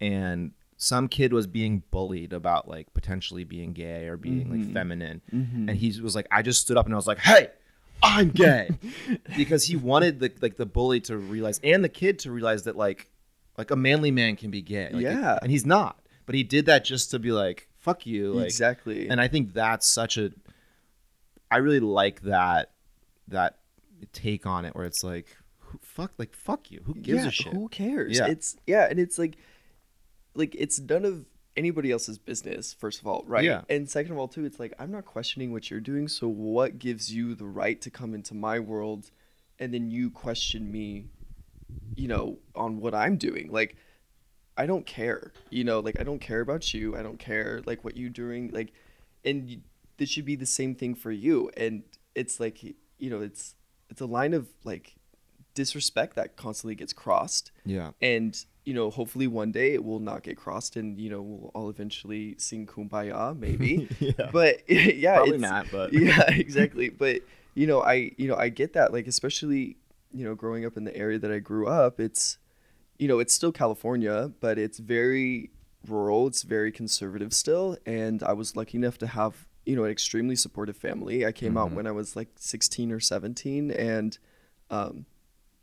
[0.00, 4.72] and some kid was being bullied about like potentially being gay or being like Mhm.
[4.72, 5.20] feminine.
[5.32, 5.68] Mhm.
[5.68, 7.48] And he was like, I just stood up and I was like, Hey,
[8.02, 8.70] I'm gay.
[9.36, 12.76] because he wanted the like the bully to realize and the kid to realize that
[12.76, 13.10] like
[13.56, 14.88] like a manly man can be gay.
[14.90, 15.38] Like, Yeah.
[15.42, 16.00] And he's not.
[16.26, 18.32] But he did that just to be like, fuck you.
[18.32, 19.08] Like exactly.
[19.08, 20.30] and I think that's such a
[21.50, 22.72] I really like that
[23.28, 23.58] that
[24.12, 26.80] take on it where it's like who, fuck like fuck you.
[26.84, 27.52] Who gives yeah, a shit?
[27.52, 28.18] Who cares?
[28.18, 28.26] Yeah.
[28.26, 29.36] It's yeah, and it's like
[30.34, 33.44] like it's none of anybody else's business, first of all, right?
[33.44, 33.62] Yeah.
[33.68, 36.78] And second of all, too, it's like I'm not questioning what you're doing, so what
[36.78, 39.10] gives you the right to come into my world
[39.58, 41.06] and then you question me,
[41.94, 43.50] you know, on what I'm doing?
[43.52, 43.76] Like
[44.56, 45.32] I don't care.
[45.50, 46.96] You know, like I don't care about you.
[46.96, 48.72] I don't care like what you're doing like
[49.24, 49.60] and you,
[49.96, 51.82] this should be the same thing for you and
[52.14, 53.54] it's like you know, it's
[53.90, 54.94] it's a line of like
[55.54, 57.90] disrespect that constantly gets crossed Yeah.
[58.02, 61.50] and you know hopefully one day it will not get crossed and you know we'll
[61.54, 64.30] all eventually sing kumbaya maybe yeah.
[64.32, 67.20] but yeah Probably not, but yeah exactly but
[67.54, 69.76] you know i you know i get that like especially
[70.12, 72.38] you know growing up in the area that i grew up it's
[72.98, 75.50] you know it's still california but it's very
[75.88, 79.90] rural it's very conservative still and i was lucky enough to have you know an
[79.90, 81.74] extremely supportive family i came out Mhm.
[81.74, 84.18] when i was like 16 or 17 and
[84.70, 85.06] um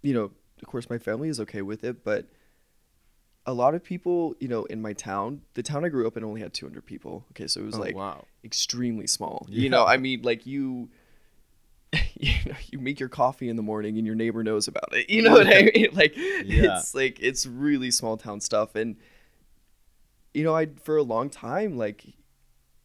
[0.02, 2.26] you know of course my family is okay with it but
[3.46, 6.24] a lot of people you know in my town the town i grew up in
[6.24, 8.26] only had 200 people okay so it was Oh, like wow.
[8.44, 9.46] extremely small.
[9.50, 9.62] Yeah.
[9.64, 10.90] You know, I mean, like you,
[12.20, 15.10] you know, you make your coffee in the morning and your neighbor knows about it.
[15.10, 15.90] You know what I mean?
[15.94, 16.78] Like, Yeah.
[16.80, 18.96] it's like it's really small town stuff, and
[20.34, 22.06] you know, I for a long time, like,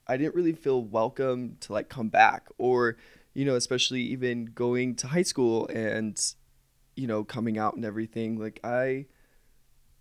[0.09, 2.97] I didn't really feel welcome to like come back, or
[3.35, 6.21] you know, especially even going to high school and
[6.97, 8.39] you know coming out and everything.
[8.39, 9.07] Like, I,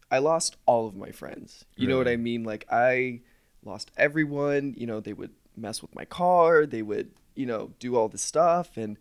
[0.09, 1.65] I lost all of my friends.
[1.75, 2.43] You know what I mean?
[2.43, 3.21] Like, I
[3.63, 4.73] lost everyone.
[4.77, 6.65] You know, they would mess with my car.
[6.65, 8.77] They would, you know, do all this stuff.
[8.77, 8.97] And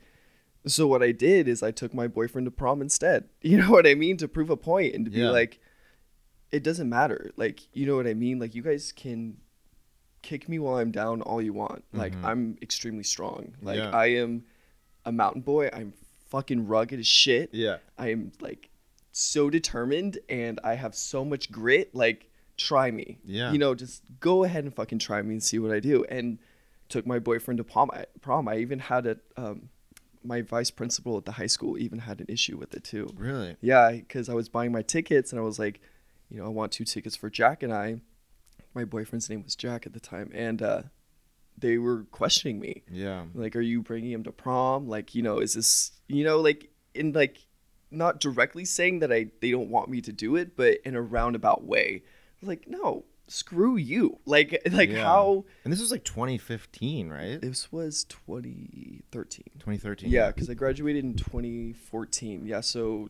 [0.67, 3.29] so what I did is I took my boyfriend to prom instead.
[3.43, 4.17] You know what I mean?
[4.19, 5.61] To prove a point and to be like,
[6.51, 7.31] it doesn't matter.
[7.37, 8.39] Like, you know what I mean?
[8.39, 9.39] Like, you guys can
[10.23, 11.85] kick me while I'm down all you want.
[11.93, 12.25] Like, Mhm.
[12.25, 13.55] I'm extremely strong.
[13.61, 13.91] Like, Yeah.
[13.91, 14.45] I am
[15.05, 15.69] a mountain boy.
[15.73, 15.93] I'm
[16.29, 17.51] fucking rugged as shit.
[17.53, 17.79] Yeah.
[17.99, 18.71] I am like
[19.13, 21.95] so determined and I have so much grit.
[21.95, 23.19] Like, try me.
[23.25, 23.53] Yeah.
[23.53, 26.05] You know, just go ahead and fucking try me and see what I do.
[26.05, 26.39] And
[26.95, 27.91] took my boyfriend to prom.
[27.93, 28.45] I, prom.
[28.49, 29.69] I even had a, um,
[30.23, 33.07] my vice principal at the high school even had an issue with it too.
[33.17, 33.57] Really?
[33.61, 35.81] Yeah, because I was buying my tickets and I was like,
[36.31, 38.01] you know, I want two tickets for Jack and I.
[38.75, 40.83] My boyfriend's name was Jack at the time, and uh,
[41.59, 43.25] they were questioning me Yeah.
[43.35, 46.71] like are you bringing him to prom like you know is this you know like
[46.95, 47.37] in like
[47.93, 51.01] not directly saying that i they don't want me to do it but in a
[51.17, 52.03] roundabout way
[52.43, 55.03] like no screw you like like Yeah.
[55.03, 57.41] how And this was like 2015, right?
[57.41, 60.11] this was 2013 2013.
[60.11, 63.09] yeah because i graduated in 2014 yeah so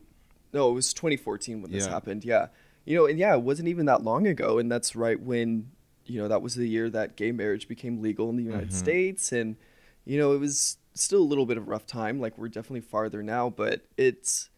[0.53, 1.91] no it was 2014 when this Yeah.
[1.91, 2.47] happened yeah
[2.85, 5.71] you know and yeah it wasn't even that long ago and that's right when
[6.05, 8.73] you know that was the year that gay marriage became legal in the united Mhm.
[8.73, 9.57] states and
[10.05, 12.81] you know it was still a little bit of a rough time like we're definitely
[12.81, 14.49] farther now but it's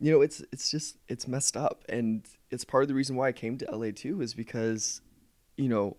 [0.00, 3.28] you know it's it's just it's messed up and it's part of the reason why
[3.28, 5.02] i came to la too is because
[5.56, 5.96] you know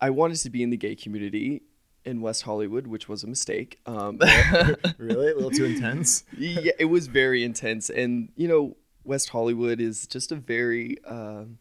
[0.00, 1.62] i wanted to be in the gay community
[2.04, 4.18] in west hollywood which was a mistake um
[4.98, 5.30] really?
[5.30, 6.24] A little too intense?
[6.36, 11.58] yeah, it was very intense, and you know, West Hollywood is just a very um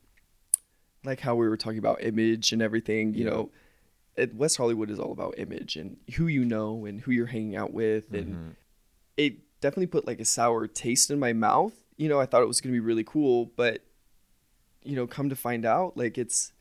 [1.04, 3.14] like how we were talking about image and everything.
[3.14, 3.30] You Yeah.
[3.32, 3.52] know,
[4.16, 7.56] it, West Hollywood is all about image and who you know and who you're hanging
[7.56, 8.56] out with, and Mhm.
[9.18, 11.74] it definitely put like a sour taste in my mouth.
[11.95, 13.82] You know, I thought it was gonna be really cool, but
[14.84, 16.51] you know, come to find out, like it's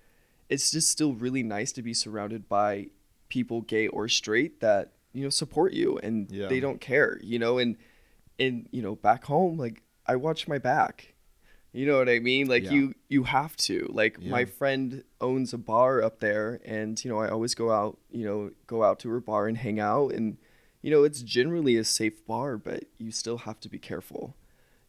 [0.48, 2.88] it's just still really nice to be surrounded by
[3.28, 6.46] people, gay or straight, that you know support you and Yeah.
[6.48, 7.18] they don't care.
[7.22, 7.76] You know, and
[8.38, 11.14] and you know, back home, like I watch my back.
[11.72, 12.46] You know what I mean?
[12.48, 12.72] Like Yeah.
[12.72, 13.88] you you have to.
[13.90, 17.98] Like my friend owns a bar up there and you know, I always go out,
[18.12, 20.36] you know, go out to her bar and hang out and
[20.83, 24.35] you know, it's generally a safe bar, but you still have to be careful.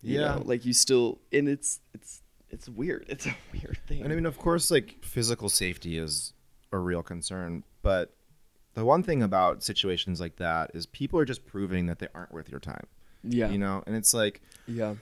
[0.01, 0.35] You Yeah.
[0.35, 3.05] know, like you still and it's it's it's weird.
[3.07, 4.01] It's a weird thing.
[4.03, 6.33] And I mean, of course, like physical safety is
[6.71, 8.13] a real concern, but
[8.73, 12.31] the one thing about situations like that is people are just proving that they aren't
[12.33, 12.87] worth your time.
[13.23, 13.49] Yeah.
[13.49, 14.95] You know, and it's like Yeah.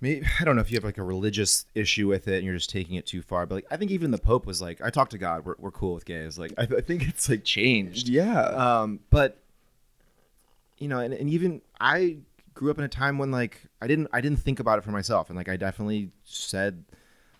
[0.00, 2.56] maybe I don't know if you have like a religious issue with it and you're
[2.56, 4.88] just taking it too far, but like I think even the Pope was like, I
[4.90, 6.38] talk to God, we're, we're cool with gays.
[6.38, 8.08] Like I, I think it's like changed.
[8.08, 8.40] Yeah.
[8.44, 9.41] Um, but
[10.78, 12.18] you know, and, and even I
[12.54, 14.90] grew up in a time when like I didn't I didn't think about it for
[14.90, 16.84] myself, and like I definitely said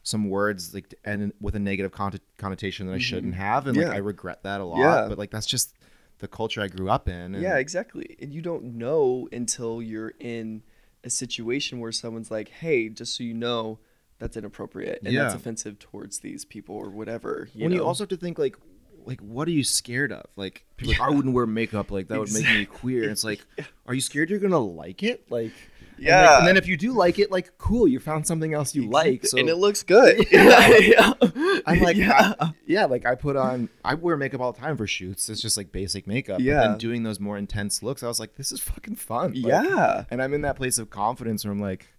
[0.04, 1.92] some words like and with a negative
[2.38, 3.94] connotation that I shouldn't have, and like Mm-hmm.
[3.94, 4.78] I regret that a lot.
[4.78, 5.08] Yeah.
[5.08, 5.76] But like that's just
[6.18, 7.34] the culture I grew up in.
[7.34, 8.16] And Yeah, exactly.
[8.20, 10.62] And you don't know until you're in
[11.04, 13.80] a situation where someone's like, "Hey, just so you know,
[14.18, 17.78] that's inappropriate and that's offensive towards these people or whatever." You when know?
[17.78, 18.56] you also have to think like
[19.04, 22.08] like what are you scared of like people are like, i wouldn't wear makeup like
[22.08, 23.44] that would make me queer it's like
[23.86, 25.52] are you scared you're gonna like it like
[25.98, 26.38] and, like- Yeah.
[26.38, 29.24] and then if you do like it like cool you found something else you like
[29.26, 30.26] so and it looks good.
[30.32, 31.12] Yeah.
[31.22, 32.34] I'm I'm like, yeah.
[32.40, 35.28] I- yeah, like I put on, I wear makeup all the time for shoots.
[35.28, 36.40] It's just like basic makeup.
[36.40, 36.60] Yeah.
[36.68, 39.34] then doing those more intense looks, I was like, this is fucking fun.
[39.34, 40.04] Like, yeah.
[40.10, 41.92] And I'm in that place of confidence where I'm like,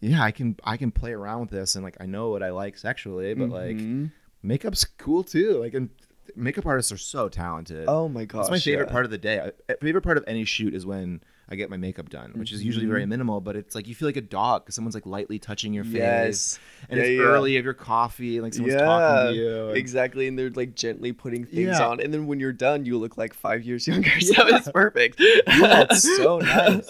[0.00, 2.50] yeah, I can, I can play around with this, and like I know what I
[2.50, 4.10] like sexually, but like Mhm.
[4.42, 5.58] Makeup's cool too.
[5.60, 5.90] Like, and
[6.36, 7.84] makeup artists are so talented.
[7.88, 8.40] Oh my gosh.
[8.42, 8.92] That's my favorite yeah.
[8.92, 9.50] part of the day.
[9.68, 11.22] I- favorite part of any shoot is when
[11.52, 12.92] I get my makeup done, which is usually Mm-hmm.
[12.92, 15.74] very minimal, but it's like you feel like a dog because someone's like lightly touching
[15.74, 15.94] your face.
[15.94, 16.58] Yes.
[16.88, 17.24] And Yeah, it's yeah.
[17.24, 19.68] early, you have your coffee, and like someone's yeah, talking to you.
[19.70, 20.28] and- exactly.
[20.28, 21.88] And they're like gently putting things Yeah.
[21.88, 24.20] on, and then when you're done, you look like five years younger.
[24.20, 25.18] So it's perfect.
[25.20, 26.88] Yeah, it's so nice.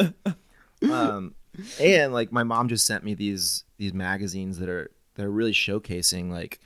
[0.91, 1.35] um,
[1.81, 5.53] and like my mom just sent me these these magazines that are that are really
[5.53, 6.61] showcasing like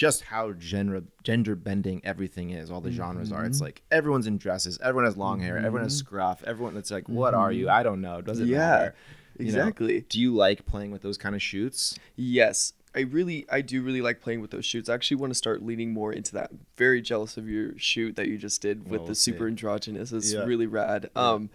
[0.00, 2.70] just how gender gender bending everything is.
[2.70, 3.44] All the genres are.
[3.44, 4.78] It's like everyone's in dresses.
[4.82, 5.58] Everyone has long hair.
[5.58, 6.42] Everyone has scruff.
[6.44, 6.74] Everyone.
[6.78, 7.68] It's like, what are you?
[7.68, 8.22] I don't know.
[8.22, 8.94] Does it Yeah, matter?
[9.38, 9.58] You know?
[9.58, 10.00] exactly.
[10.08, 11.98] Do you like playing with those kind of shoots?
[12.16, 14.88] Yes, I really, I do really like playing with those shoots.
[14.88, 16.48] I actually want to start leaning more into that.
[16.50, 19.48] I'm very jealous of your shoot that you just did with Well, the super see.
[19.48, 20.12] androgynous.
[20.12, 20.44] It's Yeah.
[20.44, 21.10] really rad.
[21.14, 21.50] Um,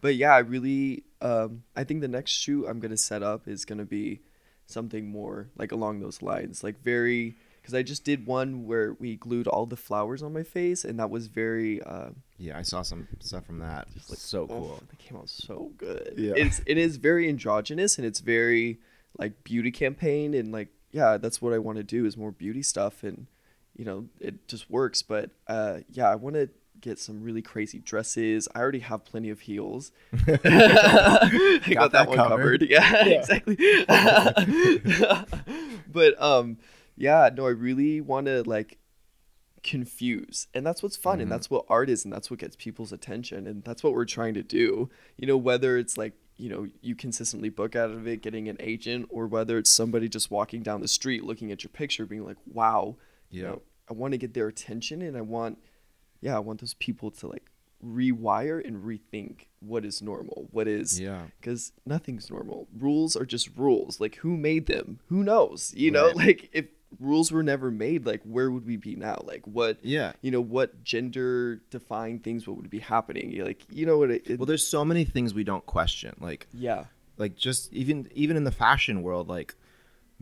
[0.00, 3.66] but yeah, I really, um, I think the next shoot I'm gonna set up is
[3.66, 4.20] gonna be
[4.66, 7.36] something more like along those lines, like very.
[7.70, 10.98] Because I just did one where we glued all the flowers on my face, and
[10.98, 11.80] that was very.
[11.82, 13.86] Uh, Yeah, I saw some stuff from that.
[13.94, 14.82] It's like so oh, cool.
[14.90, 16.14] They came out so good.
[16.16, 16.32] Yeah.
[16.34, 18.80] It's it is very androgynous and it's very
[19.18, 22.62] like beauty campaign and like yeah, that's what I want to do is more beauty
[22.62, 23.26] stuff and
[23.76, 25.02] you know, it just works.
[25.02, 26.48] But uh yeah, I want to
[26.80, 28.48] get some really crazy dresses.
[28.54, 29.92] I already have plenty of heels.
[30.26, 32.60] I got, that, that one covered.
[32.60, 32.62] covered.
[32.70, 33.18] Yeah, Yeah.
[33.20, 33.56] exactly.
[35.92, 36.56] but um
[37.00, 38.78] yeah, no, I really want to like
[39.62, 41.22] confuse and that's what's fun Mm-hmm.
[41.22, 44.06] and that's what art is and that's what gets people's attention and that's what we're
[44.06, 44.88] trying to do
[45.18, 48.56] you know whether it's like you know you consistently book out of it getting an
[48.58, 52.24] agent or whether it's somebody just walking down the street looking at your picture being
[52.24, 52.96] like wow
[53.30, 53.48] you Yeah.
[53.50, 55.58] know i want to get their attention and i want
[56.22, 57.50] yeah i want those people to like
[57.84, 61.24] rewire and rethink what is normal what is Yeah.
[61.38, 66.12] because nothing's normal rules are just rules like who made them who knows you know
[66.14, 66.64] like if
[66.98, 70.12] rules were never made like where would we be now like what Yeah.
[70.22, 74.10] you know what gender defined things what would be happening You're like you know what
[74.10, 76.16] it, it- Well, there's so many things we don't question.
[76.20, 76.84] Like yeah
[77.16, 79.54] like just even even in the fashion world like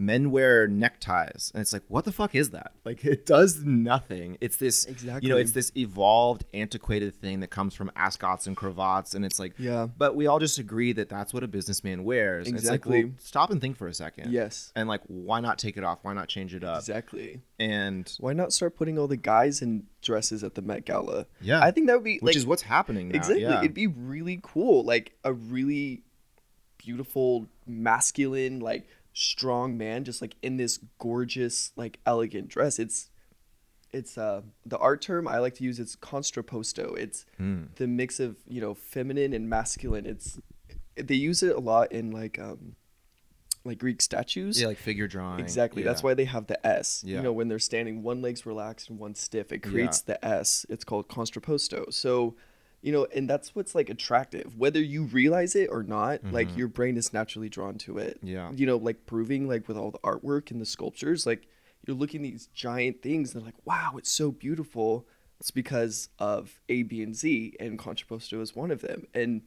[0.01, 1.51] men wear neckties.
[1.53, 2.73] And it's like what the fuck is that?
[2.85, 4.39] Like it does nothing.
[4.41, 8.57] It's this exactly you know it's this evolved antiquated thing that comes from ascots and
[8.57, 9.15] cravats.
[9.15, 9.89] And it's like Yeah.
[9.99, 12.47] but we all just agree that that's what a businessman wears.
[12.47, 13.05] It's like, Exactly.
[13.07, 14.33] well, stop and think for a second.
[14.33, 14.73] Yes.
[14.77, 15.99] And like why not take it off?
[16.03, 16.79] Why not change it up?
[16.79, 17.41] Exactly.
[17.59, 21.27] And why not start putting all the guys in dresses at the met gala?
[21.41, 21.61] Yeah.
[21.61, 23.17] i think that would be which like is what's happening now.
[23.17, 23.43] Exactly.
[23.43, 23.59] Yeah.
[23.59, 24.85] it'd be really cool.
[24.85, 26.03] Like a really
[26.79, 28.87] beautiful masculine like
[29.19, 33.11] strong man just like in this gorgeous like elegant dress it's
[33.93, 37.65] it's uh the art term i like to use it's contrapposto it's Hmm.
[37.77, 40.39] the mix of you know feminine and masculine it's
[40.97, 42.77] they use it a lot in like um
[43.65, 45.83] like greek statues yeah like figure drawing Exactly.
[45.83, 47.03] That's why they have the S.
[47.05, 47.17] Yeah.
[47.17, 49.53] You know, when they're standing, one leg's relaxed and one stiff.
[49.53, 50.65] It creates the S.
[50.71, 51.93] It's called contrapposto.
[51.93, 52.37] So,
[52.83, 54.57] you know, and that's what's like attractive.
[54.57, 58.19] Whether you realize it or not, like your brain is naturally drawn to it.
[58.19, 58.27] Mm-hmm.
[58.27, 58.51] Yeah.
[58.53, 61.49] You know, like proving like with all the artwork and the sculptures, like
[61.87, 65.07] you're looking at these giant things and like, wow, it's so beautiful.
[65.41, 69.07] It's because of A, B, and Z, and contrapposto is one of them.
[69.15, 69.43] And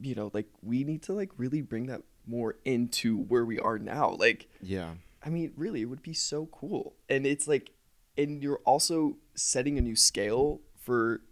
[0.00, 3.78] you know, like we need to like really bring that more into where we are
[3.78, 4.16] now.
[4.18, 4.94] Like yeah
[5.24, 6.96] I mean, really, it would be so cool.
[7.08, 7.70] And it's like,
[8.16, 11.22] and you're also setting a new scale for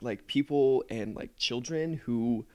[0.00, 2.46] like people and like children who,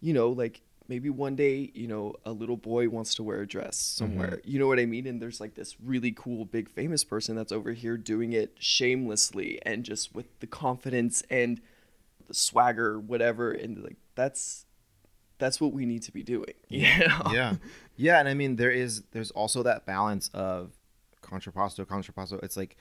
[0.00, 3.46] you know, like maybe one day, you know, a little boy wants to wear a
[3.46, 4.38] dress somewhere.
[4.38, 4.50] Mm-hmm.
[4.50, 5.06] You know what I mean?
[5.06, 9.60] And there's like this really cool, big, famous person that's over here doing it shamelessly
[9.64, 11.60] and just with the confidence and
[12.26, 13.50] the swagger, whatever.
[13.50, 14.66] And like, that's,
[15.38, 16.54] that's what we need to be doing.
[16.68, 17.32] Yeah.
[17.32, 17.54] yeah
[17.96, 20.72] yeah and i mean there is there's also that balance of
[21.22, 22.76] contrapposto contrapposto it's like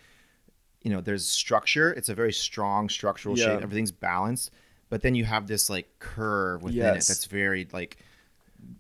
[0.83, 3.45] you know there's structure it's a very strong structural Yeah.
[3.45, 4.51] shape everything's balanced
[4.89, 7.05] but then you have this like curve within Yes.
[7.05, 7.97] it that's very like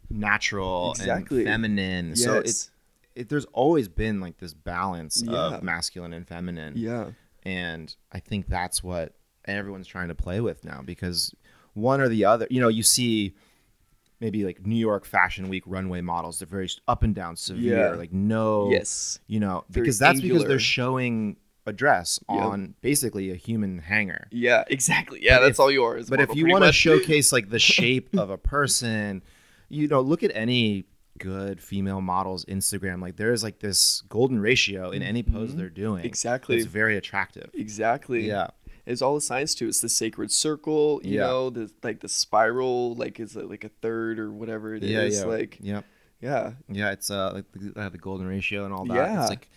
[0.09, 1.39] natural Exactly.
[1.39, 2.69] and feminine so it's
[3.15, 5.55] it, there's always been like this balance Yeah.
[5.57, 7.11] of masculine and feminine Yeah.
[7.43, 9.13] and i think that's what
[9.45, 11.33] everyone's trying to play with now because
[11.73, 13.35] one or the other you know you see
[14.19, 17.95] maybe like new york fashion week runway models they're very up and down severe Yeah.
[17.95, 19.19] like no Yes.
[19.27, 22.43] you know Very because that's because they're showing a dress Yep.
[22.43, 24.63] on basically a human hanger Yeah.
[24.67, 25.19] Exactly.
[25.23, 25.37] Yeah.
[25.37, 26.09] But that's if- all yours.
[26.09, 29.23] but if you want to showcase like the shape of a person
[29.69, 30.85] you know look at any
[31.19, 35.99] good female models instagram like there's like this golden ratio in any pose they're doing
[35.99, 36.07] Mm-hmm.
[36.07, 36.57] Exactly.
[36.57, 38.27] it's very attractive Exactly.
[38.27, 38.47] yeah
[38.85, 39.69] It's all the science to it.
[39.69, 41.27] It's the sacred circle, you Yeah.
[41.27, 44.89] know, the like the spiral, like is it like a third or whatever it is.
[44.91, 45.81] yeah yeah Like yeah
[46.19, 46.51] yeah.
[46.69, 48.95] Yeah, it's uh like the, uh, the golden ratio and all that.
[48.95, 49.21] Yeah.
[49.21, 49.49] It's like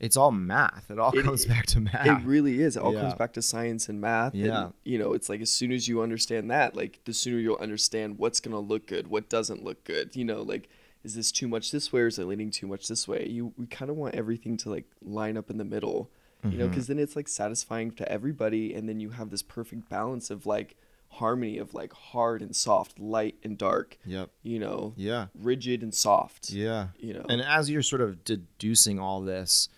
[0.00, 0.90] it's all math.
[0.90, 2.06] It all It- comes back to math.
[2.06, 2.76] It really is.
[2.76, 3.02] It all Yeah.
[3.02, 4.32] comes back to science and math.
[4.34, 4.70] and, Yeah.
[4.84, 8.18] you know, it's like as soon as you understand that, like the sooner you'll understand
[8.18, 10.16] what's gonna look good, what doesn't look good.
[10.16, 10.68] You know, like
[11.04, 13.26] is this too much this way or is it leaning too much this way?
[13.28, 16.10] You we kind of want everything to like line up in the middle.
[16.42, 16.70] You know, mm-hmm.
[16.70, 20.46] because then it's like satisfying to everybody, and then you have this perfect balance of
[20.46, 20.74] like
[21.14, 23.98] harmony of like hard and soft, light and dark.
[24.06, 24.30] Yep.
[24.42, 25.26] You know, Yeah.
[25.34, 26.48] rigid and soft.
[26.50, 26.88] Yeah.
[26.98, 29.68] You know, And as you're sort of deducing all this,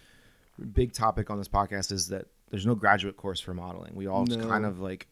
[0.62, 3.94] big topic on this podcast is that there's no graduate course for modeling.
[3.94, 4.48] We all No.
[4.48, 5.08] kind of like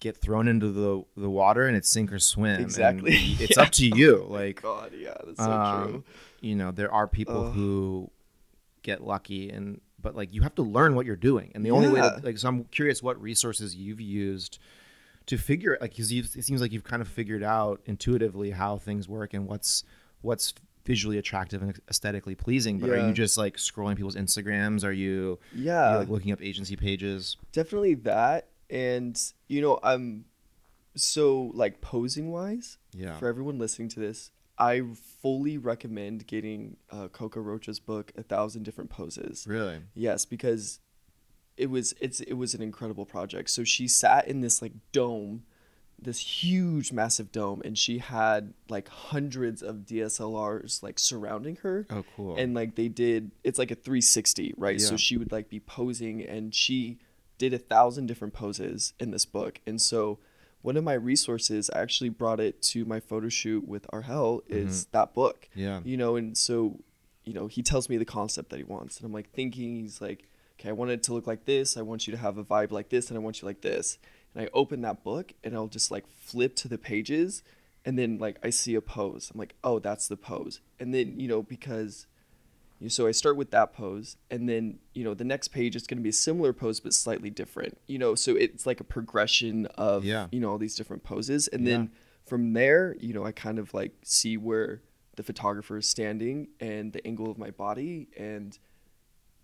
[0.00, 2.56] get thrown into the the water and it's sink or swim.
[2.56, 3.12] and Exactly.
[3.40, 3.62] It's Yeah.
[3.62, 4.26] up to you.
[4.28, 6.04] Like God, yeah, that's so um, true.
[6.40, 8.10] you know, there are people who
[8.82, 11.50] get lucky and but like you have to learn what you're doing.
[11.54, 14.58] And the only way to like so I'm curious what resources you've used
[15.26, 19.08] to figure like cuz it seems like you've kind of figured out intuitively how things
[19.08, 19.82] work and what's
[20.20, 20.54] what's
[20.86, 24.84] visually attractive and aesthetically pleasing but are you just like scrolling people's instagrams?
[24.84, 27.36] Are you, Yeah, you like looking up agency pages?
[27.52, 30.24] Definitely that and you know i'm
[30.96, 33.16] so like posing wise yeah.
[33.16, 34.82] for everyone listening to this i
[35.22, 39.46] fully recommend getting uh, coco rocha's book a thousand different poses.
[39.46, 39.80] Really?
[39.94, 40.80] Yes because
[41.56, 43.50] it was it's it was an incredible project.
[43.50, 45.44] So she sat in this like dome
[46.00, 51.86] this huge massive dome and she had like hundreds of dslrs like surrounding her.
[51.90, 52.36] Oh cool.
[52.36, 54.78] And like they did it's like a 360 right?
[54.78, 54.86] Yeah.
[54.86, 56.98] so she would like be posing and she
[57.38, 59.60] did a thousand different poses in this book.
[59.66, 60.18] And so
[60.62, 64.84] one of my resources i actually brought it to my photo shoot with arhel is
[64.84, 64.98] mm-hmm.
[64.98, 65.48] that book.
[65.54, 65.80] Yeah.
[65.84, 66.80] You know and so
[67.24, 70.00] you know he tells me the concept that he wants and i'm like thinking he's
[70.00, 70.28] like
[70.58, 71.76] okay i want it to look like this.
[71.76, 73.96] I want you to have a vibe like this and i want you like this
[74.36, 77.42] and i open that book and i'll just like flip to the pages
[77.84, 81.18] and then like i see a pose i'm like oh that's the pose and then
[81.18, 82.06] you know because
[82.80, 85.86] you so i start with that pose and then you know the next page is
[85.86, 88.84] going to be a similar pose but slightly different you know so it's like a
[88.84, 90.26] progression of Yeah.
[90.30, 91.70] you know all these different poses and Yeah.
[91.72, 91.90] then
[92.26, 94.82] from there you know i kind of like see where
[95.16, 98.58] the photographer is standing and the angle of my body and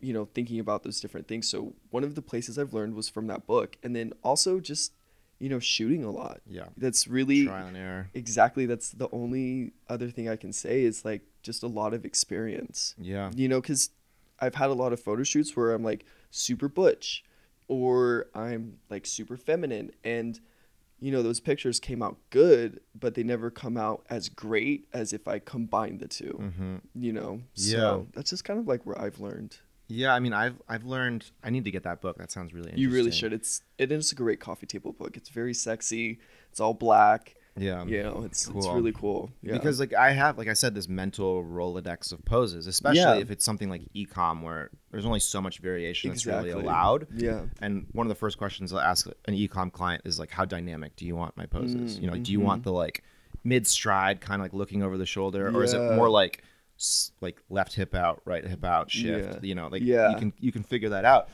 [0.02, 1.48] you know thinking about those different things.
[1.48, 4.92] So one of the places i've learned was from that book and then also just
[5.38, 6.40] you know shooting a lot.
[6.46, 6.66] Yeah.
[6.76, 8.10] That's really trial and error.
[8.12, 12.04] Exactly that's the only other thing i can say is like just a lot of
[12.04, 12.94] experience.
[12.98, 13.30] Yeah.
[13.34, 13.90] You know because
[14.40, 17.24] i've had a lot of photo shoots where i'm like super butch
[17.68, 20.40] or i'm like super feminine and
[20.98, 25.12] you know those pictures came out good but they never come out as great as
[25.12, 26.76] if i combined the 2 mm-hmm.
[26.94, 27.40] you know?
[27.54, 28.00] Yeah.
[28.14, 29.58] that's just kind of like where i've learned
[29.88, 31.30] Yeah, I mean, I've I've learned.
[31.44, 32.16] I need to get that book.
[32.18, 32.82] That sounds really interesting.
[32.90, 36.18] you really should it's it is a great coffee table book it's very sexy
[36.50, 37.84] it's all black Yeah.
[37.84, 40.88] you know it's it's really cool yeah Because like I have, like I said, this
[40.88, 43.16] mental rolodex of poses, especially Yeah.
[43.16, 47.06] if it's something like ecom where there's only so much variation that's really allowed.
[47.14, 50.44] yeah And one of the first questions I'll ask an ecom client is like, how
[50.46, 51.98] dynamic do you want my poses?
[51.98, 52.44] Mm, you know, do you mhm.
[52.44, 53.02] want the like
[53.44, 56.42] mid stride, kind of like looking over the shoulder, or is it more like
[57.20, 59.34] like left hip out, right hip out shift?
[59.34, 59.38] Yeah.
[59.42, 60.10] You know, like Yeah.
[60.10, 61.28] you can you can figure that out.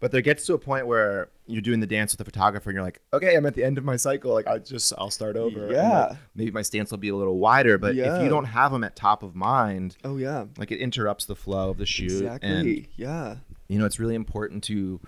[0.00, 2.74] But there gets to a point where you're doing the dance with the photographer, and
[2.74, 4.32] you're like, okay, I'm at the end of my cycle.
[4.34, 5.60] Like I just I'll start over.
[5.60, 6.16] and, like, Yeah.
[6.34, 8.96] maybe my stance will be a little wider, but if you don't have them at
[8.96, 12.10] top of mind, oh yeah like it interrupts the flow of the shoot.
[12.22, 13.36] exactly And yeah
[13.68, 15.00] you know, it's really important to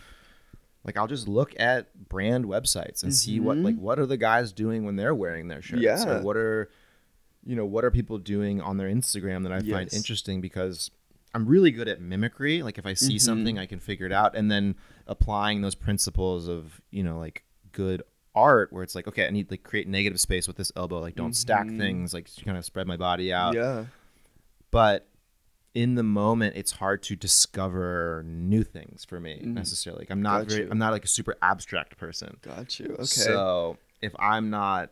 [0.85, 3.83] like I'll just look at brand websites and see what like mm-hmm.
[3.83, 5.83] what are the guys doing when they're wearing their shirts?
[5.83, 6.09] Yeah.
[6.09, 6.71] Or what are
[7.47, 10.91] you know, what are people doing on their Instagram that I find interesting because
[11.35, 12.63] I'm really good at mimicry.
[12.63, 13.21] Like if I see Mhm.
[13.21, 14.75] something I can figure it out and then
[15.07, 18.03] applying those principles of, you know, like good
[18.35, 21.01] art where it's like, okay, I need to like create negative space with this elbow,
[21.01, 21.79] like don't stack Mhm.
[21.79, 23.55] things, like kind of spread my body out.
[23.55, 23.87] yeah.
[24.71, 25.09] But
[25.75, 29.53] in the moment, it's hard to discover new things for me Mhm.
[29.55, 30.01] necessarily.
[30.03, 30.69] Like I'm not Got very, you.
[30.71, 32.39] I'm not like a super abstract person.
[32.43, 32.87] Got you.
[32.95, 33.05] Okay.
[33.05, 34.91] So if I'm not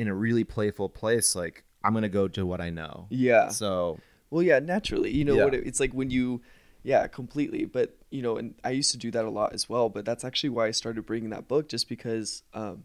[0.00, 3.06] in a really playful place, like I'm gonna go to what I know.
[3.10, 3.48] yeah.
[3.48, 3.98] So
[4.30, 5.10] Well, yeah, naturally.
[5.18, 5.44] You know Yeah.
[5.46, 6.40] what it, it's like when you,
[6.82, 7.64] yeah, completely.
[7.76, 9.88] But you know, and I used to do that a lot as well.
[9.88, 12.76] But that's actually why I started bringing that book, just because um,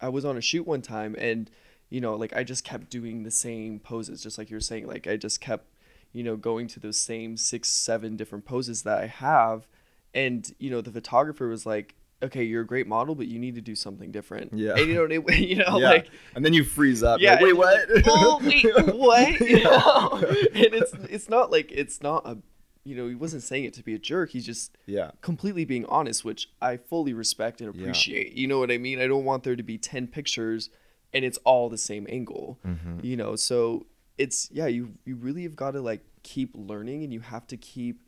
[0.00, 1.50] I was on a shoot one time, and
[1.94, 4.86] you know, like I just kept doing the same poses, just like you were saying.
[4.94, 5.66] Like I just kept,
[6.12, 9.66] you know, going to those same six, seven different poses that I have,
[10.14, 11.94] and you know, the photographer was like.
[12.22, 14.52] Okay, you're a great model, but you need to do something different.
[14.54, 14.74] Yeah.
[14.76, 15.88] and you know, it, you know, yeah.
[15.90, 17.20] like and then you freeze up.
[17.20, 17.34] yeah.
[17.38, 17.42] Yeah.
[17.42, 17.90] Wait, what?
[17.90, 19.40] like, oh wait, what?
[19.40, 19.64] You Yeah.
[19.64, 20.10] know?
[20.22, 22.38] and it's it's not like it's not a,
[22.84, 24.30] you know, he wasn't saying it to be a jerk.
[24.30, 25.10] He's just yeah.
[25.20, 27.80] completely being honest, which I fully respect and Yeah.
[27.82, 28.32] appreciate.
[28.34, 29.00] You know what I mean?
[29.00, 30.70] I don't want there to be ten pictures
[31.12, 32.58] and it's all the same angle.
[32.66, 33.02] Mhm.
[33.04, 33.86] You know, so
[34.18, 37.56] it's yeah, you you really have got to like keep learning and you have to
[37.56, 38.00] keep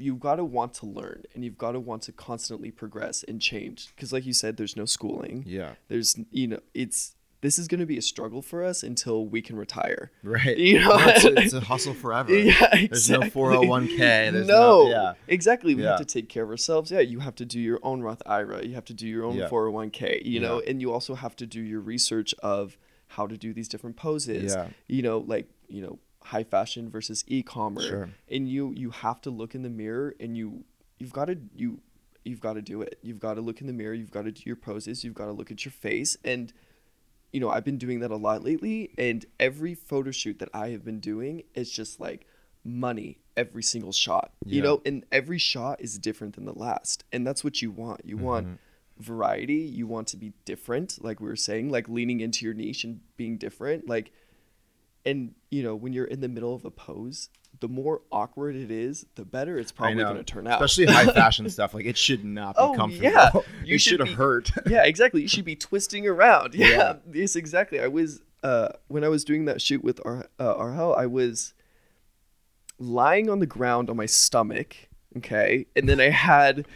[0.00, 3.40] you've got to want to learn and you've got to want to constantly progress and
[3.40, 5.74] change because like you said there's no schooling Yeah.
[5.88, 9.40] there's you know it's this is going to be a struggle for us until we
[9.40, 10.58] can retire Right.
[10.58, 10.88] You know?
[10.96, 12.32] No, it's, a, it's a hustle forever.
[12.36, 13.30] yeah There's no exactly.
[13.42, 13.98] 401k.
[14.32, 15.12] There's no, no, yeah.
[15.26, 15.90] exactly we Yeah.
[15.90, 18.64] have to take care of ourselves yeah you have to do your own roth ira
[18.64, 19.48] you have to do your own Yeah.
[19.48, 20.70] 401k you know Yeah.
[20.70, 22.76] and you also have to do your research of
[23.08, 24.68] how to do these different poses Yeah.
[24.86, 27.86] you know like you know high fashion versus e-commerce.
[27.86, 28.10] Sure.
[28.28, 30.64] and you you have to look in the mirror and you
[30.98, 31.80] you've got to you
[32.24, 32.98] you've got to do it.
[33.02, 33.94] You've got to look in the mirror.
[33.94, 35.02] You've got to do your poses.
[35.04, 36.16] You've got to look at your face.
[36.24, 36.52] And
[37.32, 38.90] you know i've been doing that a lot lately.
[38.98, 42.26] And every photo shoot that i have been doing is just like
[42.64, 44.82] money every single shot you know?
[44.84, 47.04] And every shot is different than the last.
[47.12, 48.02] And that's what you want.
[48.04, 48.58] You want Mhm.
[48.98, 49.54] variety.
[49.78, 53.00] You want to be different like we were saying like leaning into your niche and
[53.16, 53.88] being different.
[53.88, 54.12] Like
[55.06, 57.28] and you know when you're in the middle of a pose
[57.60, 61.12] the more awkward it is the better it's probably going to turn out Especially high
[61.12, 61.74] fashion stuff.
[61.74, 63.10] Like it should not be Oh, comfortable.
[63.10, 63.30] yeah.
[63.64, 64.50] You it should have hurt.
[64.66, 66.94] yeah exactly you should be twisting around yeah, Yeah.
[67.12, 70.96] yes exactly i was uh when i was doing that shoot with our uh, Arhel,
[70.96, 71.52] i was
[72.78, 74.74] lying on the ground on my stomach
[75.16, 76.66] okay and then i had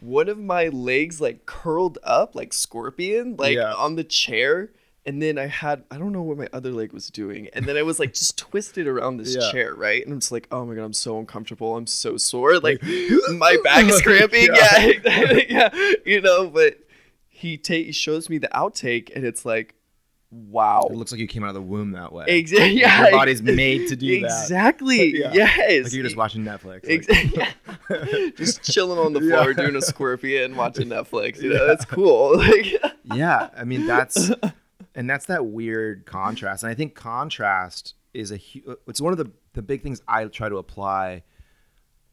[0.00, 3.72] one of my legs like curled up like scorpion like Yeah.
[3.74, 4.70] on the chair
[5.08, 7.76] and then i had i don't know what my other leg was doing and then
[7.76, 9.50] i was like just twisted around this Yeah.
[9.50, 10.02] chair right?
[10.04, 11.76] And i'm just like oh my god i'm so uncomfortable.
[11.76, 12.58] I'm so sore.
[12.58, 12.82] Like
[13.46, 14.48] my back is cramping.
[14.54, 14.92] Yeah.
[15.04, 15.92] yeah yeah.
[16.04, 16.78] You know but
[17.28, 19.74] he ta- he shows me the outtake and it's like
[20.30, 20.86] wow.
[20.90, 22.26] It looks like you came out of the womb that way.
[22.28, 24.26] exactly yeah Your body's made to do that.
[24.42, 25.18] exactly.
[25.20, 25.32] Yeah.
[25.32, 25.84] yes.
[25.84, 27.08] Like you're just watching Netflix.
[27.08, 31.40] like- just chilling on the floor doing a scorpion watching netflix.
[31.40, 32.36] You know that's cool.
[32.36, 32.74] Like
[33.14, 34.30] yeah i mean that's
[34.98, 38.38] and that's that weird contrast and i think contrast is a
[38.86, 41.22] it's one of the the big things i try to apply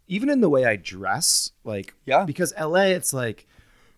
[0.08, 2.26] even in the way i dress like Yeah.
[2.26, 3.48] because la it's like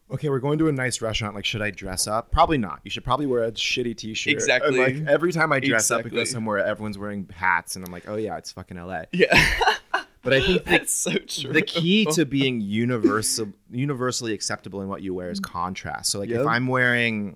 [0.10, 2.32] okay we're going to a nice restaurant like should i dress up?
[2.32, 2.80] Probably not.
[2.86, 4.32] You should probably wear a shitty t-shirt.
[4.32, 4.78] And, Exactly.
[4.80, 8.08] like every time i dress up and go somewhere everyone's wearing hats and i'm like
[8.08, 9.36] oh yeah it's fucking la yeah.
[10.24, 11.54] But i think the, that's so true.
[11.54, 16.12] the key to being universal universally acceptable in what you wear is contrast.
[16.12, 16.42] So like Yep.
[16.42, 17.36] if i'm wearing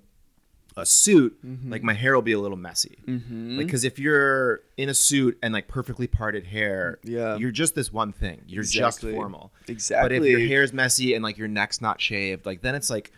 [0.76, 1.70] a suit Mhm.
[1.70, 3.58] like my hair will be a little messy mm-hmm.
[3.58, 7.36] like because if you're in a suit and like perfectly parted hair Yeah.
[7.36, 9.10] you're just this one thing you're Exactly.
[9.12, 12.62] just formal exactly but if your hair's messy and like your neck's not shaved like
[12.62, 13.12] then it's like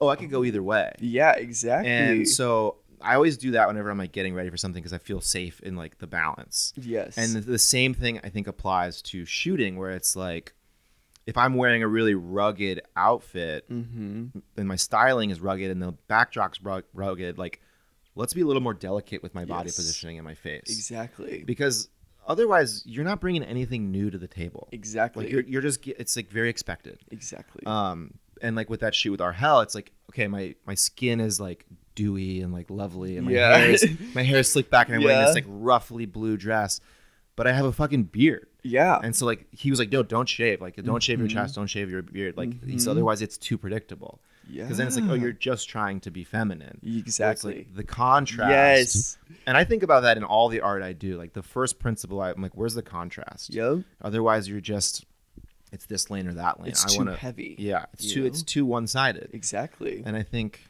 [0.00, 3.90] oh i could go either way yeah exactly and so i always do that whenever
[3.90, 7.16] i'm like getting ready for something because i feel safe in like the balance yes
[7.18, 10.52] and the same thing I think applies to shooting, where it's like
[11.26, 14.38] if I'm wearing a really rugged outfit mm-hmm.
[14.56, 17.60] and my styling is rugged and the backdrop's rug- rugged, like
[18.14, 21.88] let's be a little more delicate with my body positioning and my face, exactly because
[22.26, 24.68] otherwise you're not bringing anything new to the table.
[24.72, 27.00] exactly Like you're you're just it's like very expected.
[27.10, 31.20] exactly Um, and like with that shoot with Arhel, it's like okay, my my skin
[31.20, 33.56] is like dewy and like lovely, and my Yeah.
[33.56, 36.80] hair is my hair is slicked back, and I'm wearing this like roughly blue dress,
[37.36, 38.48] but I have a fucking beard.
[38.62, 40.60] yeah And so like he was like, no, don't shave.
[40.60, 42.36] Like don't shave your chest, don't shave your beard.
[42.36, 42.80] Like Mhm.
[42.80, 44.20] so otherwise it's too predictable.
[44.48, 46.80] yeah Because then it's like, oh, you're just trying to be feminine.
[46.84, 48.50] Exactly like, the contrast.
[48.50, 51.16] yes And I think about that in all the art I do.
[51.18, 53.54] Like the first principle, I'm like, where's the contrast?
[53.54, 55.04] yep Otherwise, you're just
[55.72, 56.70] it's this lane or that lane.
[56.70, 58.26] it's I too wanna, heavy Yeah, it's too know?
[58.26, 59.28] it's too one sided.
[59.32, 60.62] exactly And I think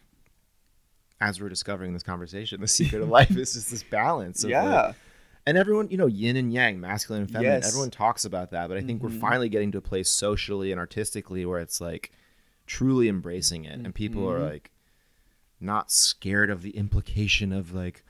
[1.21, 4.43] as we're discovering this conversation, the secret of life is just this balance.
[4.45, 4.93] Of like- yeah
[5.47, 7.53] and everyone, you know, yin and yang, masculine and feminine.
[7.55, 7.69] Yes.
[7.69, 9.05] Everyone talks about that, but I think Mhm.
[9.05, 12.11] we're finally getting to a place socially and artistically where it's like
[12.67, 14.51] truly embracing it and people are Mhm.
[14.51, 14.71] like
[15.61, 18.05] not scared of the implication of like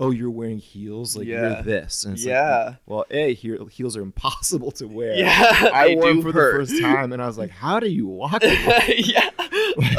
[0.00, 1.40] oh you're wearing heels like Yeah.
[1.56, 2.74] you're this and it's like, Yeah.
[2.86, 6.52] well a heel, heels are impossible to wear Yeah, i wore them for hurt.
[6.58, 8.42] the first time and i was like how do you walk
[8.88, 9.30] yeah.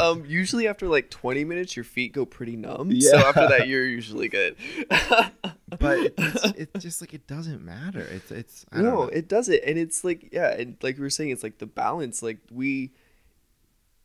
[0.00, 2.90] Um, usually after like 20 minutes, your feet go pretty numb.
[2.92, 3.10] Yeah.
[3.10, 3.24] So Yeah.
[3.28, 4.54] after that, you're usually good.
[4.88, 6.44] but it, it's,
[6.74, 9.02] it's just like it doesn't matter it's it's I don't no, know.
[9.08, 12.22] it doesn't, and it's like yeah, and like we were saying, it's like the balance.
[12.22, 12.92] Like we,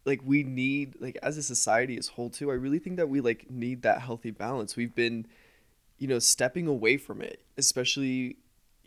[0.06, 2.50] like we need like as a society as whole too.
[2.50, 4.76] I really think that we like need that healthy balance.
[4.76, 5.28] We've been,
[5.98, 8.38] you know, stepping away from it, especially.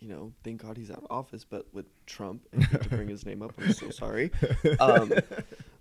[0.03, 3.27] You know, thank God he's out of office, but with Trump, and to bring his
[3.27, 4.31] name up, I'm so sorry.
[4.79, 5.13] Um,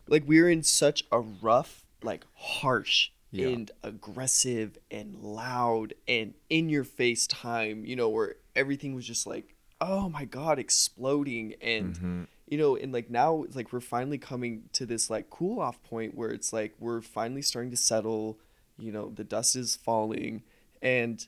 [0.09, 3.47] like we're in such a rough, like harsh Yeah.
[3.47, 9.25] and aggressive and loud and in your face time, you know, where everything was just
[9.25, 12.27] like, oh my god, exploding and Mhm.
[12.45, 15.81] you know, and like now it's like we're finally coming to this like cool off
[15.83, 18.37] point where it's like we're finally starting to settle,
[18.77, 20.43] you know, the dust is falling
[20.81, 21.25] and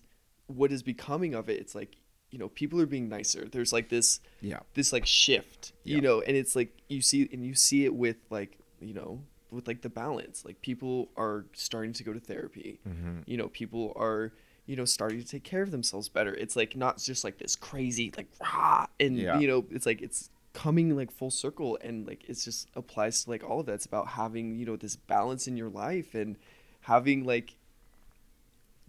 [0.47, 1.97] what is becoming of it, it's like,
[2.30, 3.47] you know, people are being nicer.
[3.49, 7.45] There's like this yeah this like shift you know and it's like you see and
[7.45, 9.22] you see it with like you know
[9.52, 13.24] with like the balance like people are starting to go to therapy Mhm.
[13.28, 14.32] you know people are
[14.66, 17.56] you know starting to take care of themselves better it's like not just like this
[17.58, 19.39] crazy like rah, and Yeah.
[19.39, 23.30] you know it's like it's coming like full circle and like it's just applies to
[23.30, 26.38] like all of that it's about having you know this balance in your life and
[26.82, 27.56] having like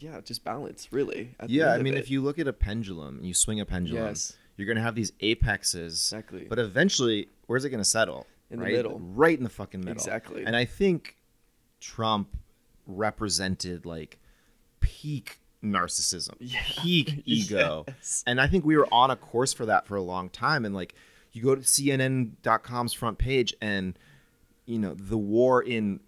[0.03, 3.61] yeah just balance really yeah i mean if you look at a pendulum you swing
[3.61, 4.37] a pendulum Yes.
[4.57, 6.45] you're gonna have these apexes Exactly.
[6.49, 8.99] but eventually where's it gonna settle In the middle.
[9.01, 10.45] right in the fucking middle Exactly.
[10.45, 11.17] and i think
[11.81, 12.37] trump
[12.87, 14.19] represented like
[14.81, 16.61] peak narcissism Yeah.
[16.83, 18.25] peak ego Yes.
[18.27, 20.75] and i think we were on a course for that for a long time and
[20.75, 20.95] like
[21.33, 23.97] you go to cnn.com's front page and
[24.67, 26.01] you know the war in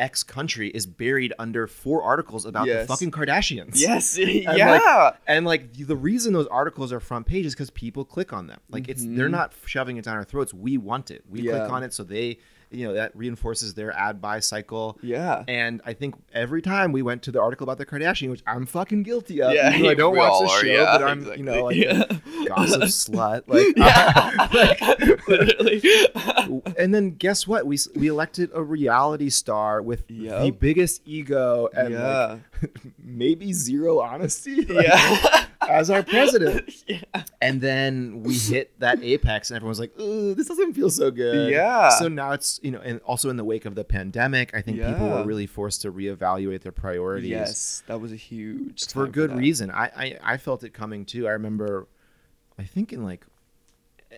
[0.00, 2.86] X country is buried under four articles about Yes.
[2.86, 3.72] the fucking Kardashians.
[3.74, 4.72] Yes, And, yeah.
[4.72, 8.46] like- and like the reason those articles are front page is because people click on
[8.46, 8.60] them.
[8.70, 9.32] Like it's they're Mhm.
[9.32, 10.54] not shoving it down our throats.
[10.54, 11.24] We want it.
[11.28, 11.58] We Yeah.
[11.58, 12.38] click on it so they,
[12.70, 14.98] you know, that reinforces their ad buy cycle.
[15.02, 15.44] yeah.
[15.48, 18.66] And I think every time we went to the article about the Kardashian, which I'm
[18.66, 19.52] fucking guilty of.
[19.52, 22.44] Yeah, I don't watch the show, yeah, but I'm, you know, like exactly.
[22.44, 23.42] a gossip slut.
[23.46, 25.14] Like, uh, yeah.
[25.26, 25.82] Literally.
[26.78, 27.66] and then guess what?
[27.66, 32.38] We we elected a reality star with the biggest ego and yeah.
[32.62, 32.70] like,
[33.02, 34.62] maybe zero honesty.
[34.62, 35.46] like, yeah.
[35.70, 36.70] As our president.
[36.86, 37.00] yeah.
[37.40, 41.50] And then we hit that apex, and everyone's like, "Ooh, this doesn't feel so good."
[41.50, 41.88] Yeah.
[41.90, 44.78] So now it's you know, and also in the wake of the pandemic, I think
[44.78, 49.30] people were really forced to reevaluate their priorities Yes, that was a huge for good
[49.30, 49.36] that.
[49.36, 49.70] reason.
[49.70, 51.26] I, I I felt it coming too.
[51.28, 51.88] I remember,
[52.58, 53.24] I think in like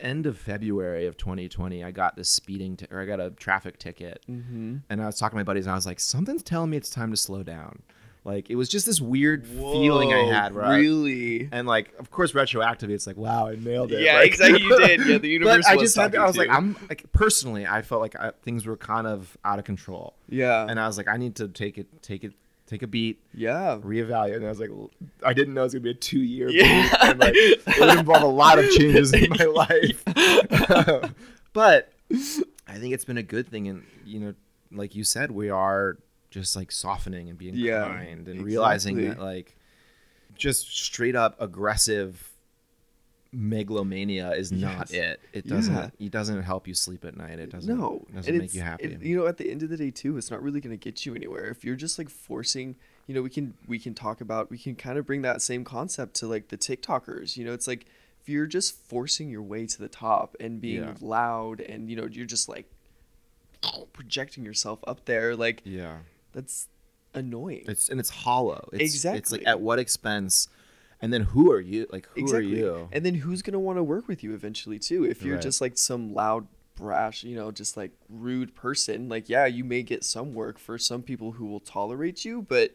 [0.00, 3.78] end of February of 2020, I got this speeding t- or I got a traffic
[3.78, 4.76] ticket, Mm-hmm.
[4.88, 6.90] and I was talking to my buddies, and I was like, something's telling me it's
[6.90, 7.82] time to slow down.
[8.24, 10.56] Like it was just this weird feeling I had.
[10.56, 11.48] I- really.
[11.50, 14.02] and like, of course, retroactively, it's like, wow, I nailed it.
[14.02, 14.62] Yeah, Like- exactly.
[14.62, 15.06] You did.
[15.06, 15.64] Yeah, the universe.
[15.66, 16.50] but I just had, to, I was to like.
[16.50, 20.66] I'm like personally, I felt like I, things were kind of out of control, Yeah.
[20.68, 22.32] and I was like, I need to take it, take it,
[22.66, 23.76] take a beat, yeah.
[23.82, 24.36] reevaluate.
[24.36, 24.70] And I was like,
[25.24, 26.82] I didn't know it was gonna be a two year Yeah.
[26.90, 30.04] beat, and like it would involve a lot of changes in my life.
[31.52, 31.92] but
[32.68, 34.34] I think it's been a good thing, and you know,
[34.70, 35.98] like you said, we are
[36.32, 39.54] just like softening and being Yeah, kind and realizing that like
[40.34, 42.30] just straight up aggressive
[43.32, 44.92] megalomania is not Yes.
[44.92, 45.20] it.
[45.32, 45.74] It doesn't.
[45.74, 45.90] Yeah.
[46.06, 47.38] It doesn't help you sleep at night.
[47.38, 47.74] It doesn't.
[47.78, 48.84] no, it doesn't make you happy.
[48.84, 50.82] it- you know, at the end of the day, too, it's not really going to
[50.82, 51.46] get you anywhere.
[51.46, 52.76] If you're just like forcing,
[53.06, 55.64] you know, we can we can talk about we can kind of bring that same
[55.64, 57.36] concept to like the TikTokers.
[57.36, 57.86] You know, it's like
[58.20, 60.94] if you're just forcing your way to the top and being Yeah.
[61.00, 62.66] loud and you know you're just like
[63.92, 65.98] projecting yourself up there, like yeah.
[66.32, 66.68] That's
[67.14, 67.64] annoying.
[67.68, 68.68] It's and it's hollow.
[68.72, 70.48] It's, It's like at what expense?
[71.00, 71.86] And then who are you?
[71.90, 72.54] Like who exactly.
[72.54, 72.88] are you?
[72.92, 75.04] And then who's gonna want to work with you eventually too?
[75.04, 75.42] If you're Right.
[75.42, 79.82] just like some loud, brash, you know, just like rude person, like yeah, you may
[79.82, 82.74] get some work for some people who will tolerate you, but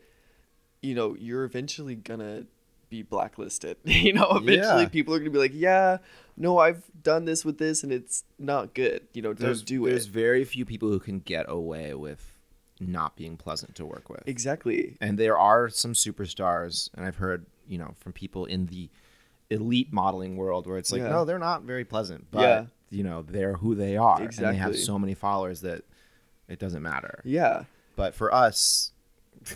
[0.82, 2.46] you know, you're eventually gonna
[2.90, 3.78] be blacklisted.
[3.86, 4.90] you know, eventually Yeah.
[4.90, 5.98] people are gonna be like, yeah,
[6.36, 9.08] no, I've done this with this and it's not good.
[9.14, 10.12] You know, don't there's do there's it.
[10.12, 12.37] very few people who can get away with
[12.80, 14.24] not being pleasant to work with.
[14.28, 14.98] Exactly.
[15.02, 18.90] And there are some superstars, and I've heard you know from people in the
[19.50, 21.10] elite modeling world where it's like, Yeah.
[21.10, 22.66] no, they're not very pleasant, but Yeah.
[22.90, 25.84] you know they're who they are, and they have so many followers that
[26.48, 27.22] it doesn't matter.
[27.26, 27.64] Yeah.
[27.96, 28.92] But for us,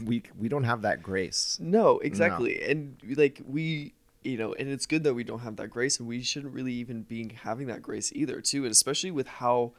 [0.04, 1.58] we we don't have that grace.
[1.62, 2.62] No, exactly.
[2.64, 3.94] And like we
[4.24, 6.74] you know, and it's good that we don't have that grace and we shouldn't really
[6.74, 9.74] even be having that grace either too, and especially with how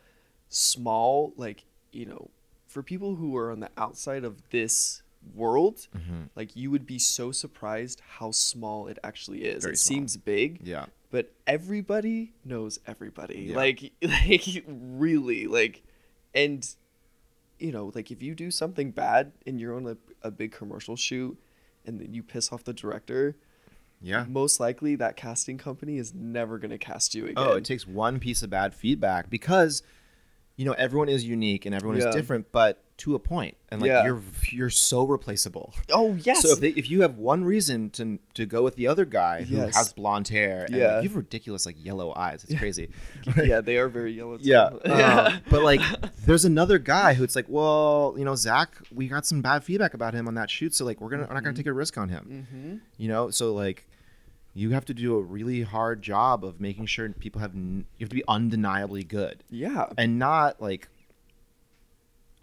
[0.48, 2.30] small like you know,
[2.72, 5.02] for people who are on the outside of this
[5.34, 6.30] world, Mhm.
[6.34, 9.62] like you would be so surprised how small it actually is.
[9.62, 9.96] Very it small.
[9.98, 10.86] seems big, Yeah.
[11.10, 13.42] but everybody knows everybody.
[13.50, 13.56] Yeah.
[13.56, 15.82] Like like really like
[16.34, 16.66] and
[17.58, 20.96] you know, like if you do something bad and you're on a, a big commercial
[20.96, 21.38] shoot
[21.86, 23.36] and then you piss off the director,
[24.00, 24.24] Yeah.
[24.28, 27.34] most likely that casting company is never going to cast you again.
[27.36, 29.84] Oh, it takes one piece of bad feedback because
[30.56, 32.08] you know everyone is unique and everyone Yeah.
[32.08, 34.04] is different, but to a point, and like Yeah.
[34.04, 34.22] you're
[34.52, 35.72] you're so replaceable.
[35.90, 36.42] oh, yes.
[36.42, 39.42] So if, they, if you have one reason to to go with the other guy
[39.42, 39.76] who Yes.
[39.76, 40.94] has blonde hair, and Yeah.
[40.96, 42.90] like, you have ridiculous like yellow eyes, it's crazy.
[43.44, 44.36] yeah, they are very yellow.
[44.36, 44.44] too.
[44.48, 44.64] Yeah.
[44.84, 45.80] uh, but like,
[46.26, 49.94] there's another guy who it's like, well, you know, Zach, we got some bad feedback
[49.94, 51.98] about him on that shoot, so like, we're gonna, we're not gonna take a risk
[51.98, 52.46] on him.
[52.54, 52.80] Mhm.
[52.98, 53.88] You know, so like,
[54.54, 58.04] you have to do a really hard job of making sure people have, n- you
[58.04, 59.86] have to be undeniably good, Yeah.
[59.96, 60.88] and not like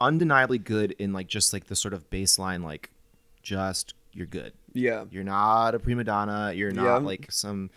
[0.01, 2.89] undeniably good in like just like the sort of baseline, like,
[3.41, 4.53] just you're good.
[4.74, 5.05] Yeah.
[5.12, 6.51] You're not a prima donna.
[6.53, 6.97] You're not Yeah.
[7.07, 7.70] like some.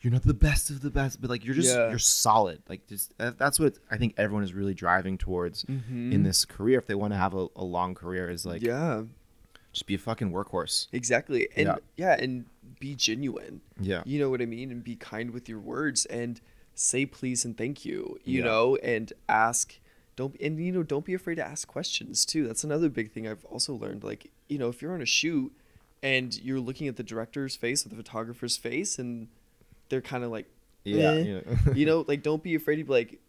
[0.00, 1.90] You're not the best of the best, but like you're just Yeah.
[1.90, 2.62] you're solid.
[2.68, 6.12] Like just that's what I think everyone is really driving towards Mhm.
[6.12, 8.30] in this career if they want to have a, a long career.
[8.30, 9.02] Is like yeah.
[9.72, 10.88] just be a fucking workhorse.
[10.92, 11.48] Exactly.
[11.56, 11.76] And Yeah.
[11.96, 12.16] yeah.
[12.18, 12.46] and
[12.80, 13.60] be genuine.
[13.80, 14.02] Yeah.
[14.04, 14.72] You know what I mean?
[14.72, 16.40] And be kind with your words and
[16.74, 18.46] say please and thank you, you Yeah.
[18.46, 19.78] know, and ask
[20.16, 22.46] don't and you know, don't be afraid to ask questions too.
[22.46, 24.02] That's another big thing I've also learned.
[24.02, 25.52] Like, you know, if you're on a shoot
[26.02, 29.28] and you're looking at the director's face or the photographer's face and
[29.90, 30.46] they're kind of like
[30.84, 31.10] Yeah.
[31.12, 31.72] eh, yeah.
[31.74, 33.20] you know, like don't be afraid to be like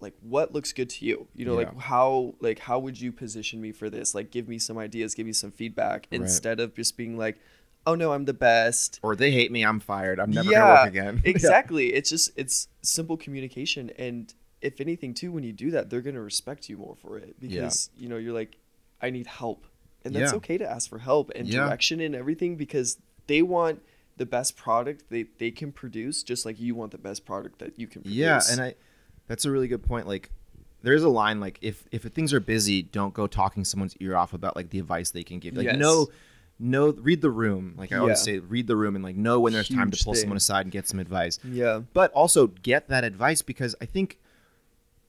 [0.00, 3.60] like what looks good to you you know like how like how would you position
[3.60, 6.22] me for this like give me some ideas give me some feedback Right.
[6.22, 7.38] instead of just being like
[7.86, 9.62] oh no i'm the best or they hate me.
[9.64, 10.18] I'm fired.
[10.20, 11.22] I'm never Yeah, gonna work again.
[11.24, 16.02] exactly it's just it's simple communication and if anything too when you do that they're
[16.02, 18.58] going to respect you more for it because you know you're like
[19.00, 19.66] i need help
[20.04, 20.36] and that's Yeah.
[20.36, 21.64] okay to ask for help and Yeah.
[21.64, 23.80] direction and everything because they want
[24.18, 27.78] the best product they, they can produce just like you want the best product that
[27.78, 28.74] you can produce Yeah, and I
[29.28, 30.06] that's a really good point.
[30.06, 30.30] Like
[30.82, 34.34] there's a line like if if things are busy, don't go talking someone's ear off
[34.34, 35.56] about like the advice they can give.
[35.56, 35.76] Like Yes.
[35.78, 36.08] no
[36.60, 37.74] no read the room.
[37.76, 40.04] Like I always say read the room and like know when there's time to Huge
[40.04, 41.38] pull someone aside and get some advice.
[41.44, 44.18] yeah But also get that advice because I think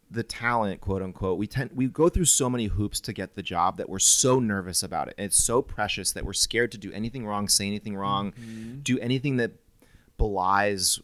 [0.09, 3.43] the talent, quote unquote, we tend we go through so many hoops to get the
[3.43, 5.15] job that we're so nervous about it.
[5.17, 8.79] And it's so precious that we're scared to do anything wrong, say anything wrong, Mm-hmm.
[8.81, 9.51] do anything that
[10.17, 10.99] belies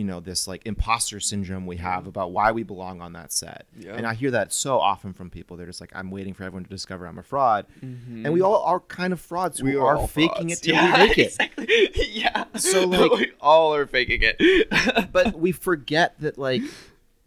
[0.00, 3.66] you know this like imposter syndrome we have about why we belong on that set.
[3.78, 3.94] Yeah.
[3.96, 5.56] and i hear that so often from people.
[5.58, 7.66] They're just like i'm waiting for everyone to discover i'm a fraud.
[7.84, 8.24] Mhm.
[8.24, 9.62] and we all are kind of frauds.
[9.62, 10.52] We who are are faking frauds.
[10.54, 11.26] it till yeah, we make it.
[11.26, 11.66] exactly.
[12.22, 12.44] yeah.
[12.56, 15.12] So, like- we all are faking it.
[15.12, 16.62] But we forget that like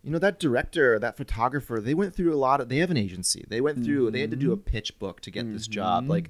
[0.05, 2.97] you know that director that photographer they went through a lot of they have an
[2.97, 3.45] agency.
[3.47, 6.05] They went through they had to do a pitch book to get this job.
[6.05, 6.09] Mhm.
[6.09, 6.29] like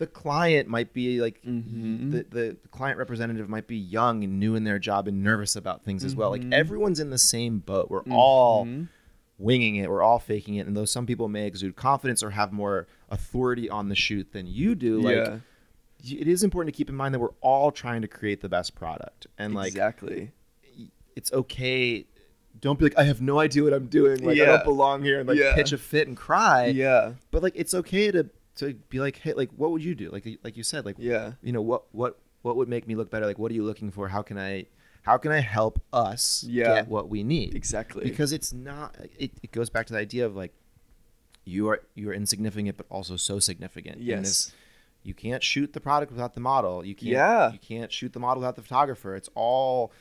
[0.00, 2.10] the client might be like Mhm.
[2.10, 5.84] the, the client representative might be young and new in their job and nervous about
[5.84, 6.52] things as well like Mhm.
[6.52, 8.88] everyone's in the same boat we're all Mhm.
[9.38, 12.52] winging it we're all faking it and though some people may exude confidence or have
[12.52, 15.38] more authority on the shoot than you do like yeah
[16.02, 18.74] it is important to keep in mind that we're all trying to create the best
[18.74, 20.32] product and like exactly
[21.16, 22.06] it's okay.
[22.60, 24.22] Don't be like, I have no idea what I'm doing.
[24.24, 25.54] Like I don't belong here and like Yeah.
[25.54, 26.66] pitch a fit and cry.
[26.66, 28.30] yeah But like it's okay to
[28.60, 30.10] to be like, hey, like what would you do?
[30.10, 33.10] Like like you said, like yeah you know what what what would make me look
[33.10, 33.26] better?
[33.26, 34.08] Like what are you looking for?
[34.08, 34.66] How can I
[35.02, 36.74] how can I help us Yeah.
[36.76, 37.54] get what we need?
[37.54, 38.96] exactly Because it's not.
[39.18, 40.52] It, it goes back to the idea of like
[41.44, 44.00] you are you are insignificant, but also so significant.
[44.00, 44.20] Yes.
[44.22, 44.52] this-
[45.02, 46.84] you can't shoot the product without the model.
[46.84, 47.08] You can't.
[47.12, 47.52] Yeah.
[47.52, 49.16] You can't shoot the model without the photographer.
[49.16, 49.92] It's all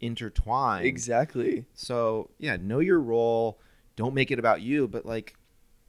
[0.00, 0.86] intertwined.
[0.86, 3.58] exactly So yeah, know your role.
[3.96, 5.34] Don't make it about you, but like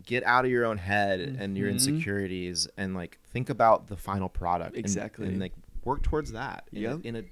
[0.06, 1.74] get out of your own head and your Mhm.
[1.74, 4.76] insecurities and like think about the final product.
[4.78, 5.28] Exactly.
[5.28, 6.68] And, like work towards that.
[6.72, 6.98] in a- Yeah.
[7.04, 7.24] In a,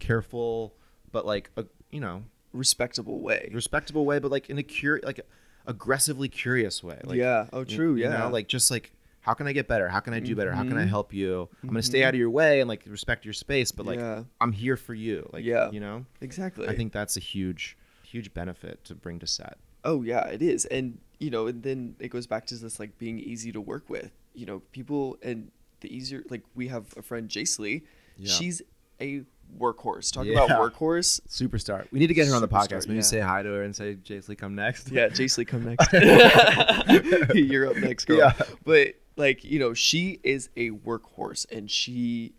[0.00, 0.74] careful,
[1.12, 5.20] but like a you know respectable way respectable way, but like in a cur like
[5.66, 7.00] aggressively curious way.
[7.04, 9.88] Like, yeah oh true you yeah know, like just like how can I get better?
[9.88, 10.52] How can I do better?
[10.52, 10.88] How can I Mhm.
[10.88, 11.48] help you?
[11.62, 12.06] I'm gonna stay Mhm.
[12.06, 14.92] out of your way and like respect your space, but like yeah I'm here for
[14.94, 15.28] you.
[15.32, 15.70] Like Yeah.
[15.70, 16.04] you know.
[16.20, 19.58] exactly I think that's a huge, huge benefit to bring to set.
[19.82, 22.98] Oh yeah, it is, and you know, and then it goes back to this like
[22.98, 24.10] being easy to work with.
[24.34, 25.50] You know, people and
[25.80, 27.82] the easier like we have a friend Jace Lee.
[28.16, 28.32] Yeah.
[28.32, 28.62] She's
[29.00, 29.22] a
[29.58, 30.12] workhorse.
[30.12, 30.44] Talk Yeah.
[30.44, 31.20] about workhorse.
[31.28, 31.86] Superstar.
[31.90, 32.88] We need to get her on the Superstar, podcast.
[32.88, 33.02] Maybe yeah.
[33.02, 34.90] say hi to her and say, Jace Lee, come next.
[34.90, 35.92] Yeah, Jace Lee, come next.
[37.34, 38.18] You're up next, girl.
[38.18, 38.32] Yeah.
[38.64, 42.32] But like you know, she is a workhorse, and she,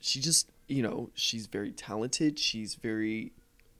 [0.00, 2.38] she just you know she's very talented.
[2.38, 3.32] She's very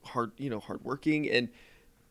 [0.05, 1.49] hard, you know, hardworking, and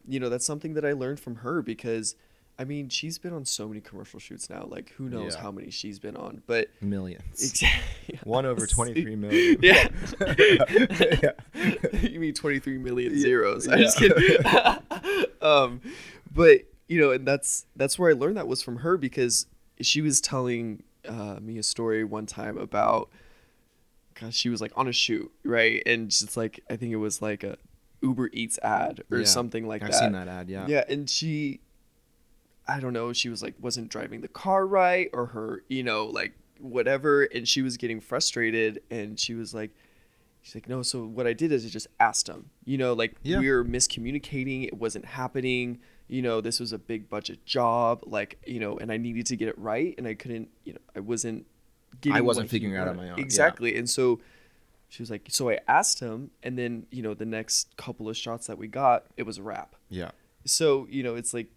[0.08, 2.16] you know that's something that I learned from her because
[2.58, 4.66] I mean, she's been on so many commercial shoots now.
[4.70, 5.42] Like, who knows Yeah.
[5.42, 6.42] how many she's been on?
[6.48, 7.22] But Millions.
[7.44, 8.18] exactly.
[8.24, 9.58] One over 23 million.
[9.62, 9.90] Yeah.
[11.22, 11.32] Yeah.
[12.02, 13.20] you mean 23 million Yeah.
[13.22, 13.68] zeros.
[13.68, 14.38] I'm just kidding.
[15.42, 15.82] um,
[16.34, 19.48] but you know, and that's that's where I learned that was from her because
[19.82, 23.10] she was telling uh, me a story one time about
[24.20, 25.84] gosh, she was like on a shoot, right?
[25.86, 27.58] And just like I think it was like a
[28.06, 29.26] Uber Eats ad or Yeah.
[29.26, 29.88] something like that.
[29.88, 30.00] I've that.
[30.00, 30.68] seen that ad, yeah.
[30.68, 31.60] Yeah, and she
[32.68, 36.06] I don't know, she was like wasn't driving the car right or her, you know,
[36.06, 39.72] like whatever and she was getting frustrated and she was like
[40.42, 42.50] she's like no, so what I did is I just asked him.
[42.64, 43.40] You know, like Yeah.
[43.40, 45.80] we were miscommunicating, it wasn't happening.
[46.08, 49.36] You know, this was a big budget job, like, you know, and I needed to
[49.36, 51.46] get it right and I couldn't, you know, I wasn't
[52.02, 53.24] getting I wasn't figuring it out on my own, yeah.
[53.24, 53.76] Exactly.
[53.78, 54.20] And so
[54.96, 58.16] she was like, so I asked him and then, you know, the next couple of
[58.16, 60.12] shots that we got, it was a wrap Yeah.
[60.46, 61.48] so you know it's like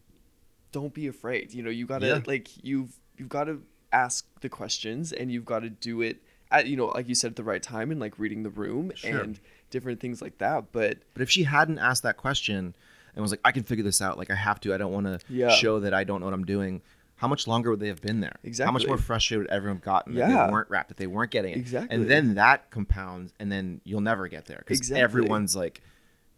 [0.72, 2.20] don't be afraid you know you gotta Yeah.
[2.26, 3.62] like you've you've got to
[3.92, 7.30] ask the questions and you've got to do it at you know like you said
[7.32, 9.20] at the right time and like reading the room Sure.
[9.20, 12.74] and different things like that but But if she hadn't asked that question
[13.14, 15.06] and was like, I can figure this out, like I have to, I don't want
[15.06, 15.48] to Yeah.
[15.50, 16.82] show that I don't know what I'm doing,
[17.18, 18.36] how much longer would they have been there?
[18.44, 18.66] Exactly.
[18.68, 20.46] How much more frustrated would everyone have gotten that Yeah.
[20.46, 21.58] they weren't wrapped, that they weren't getting it?
[21.58, 21.94] Exactly.
[21.94, 25.02] And then that compounds, and then you'll never get there because Exactly.
[25.02, 25.82] everyone's like,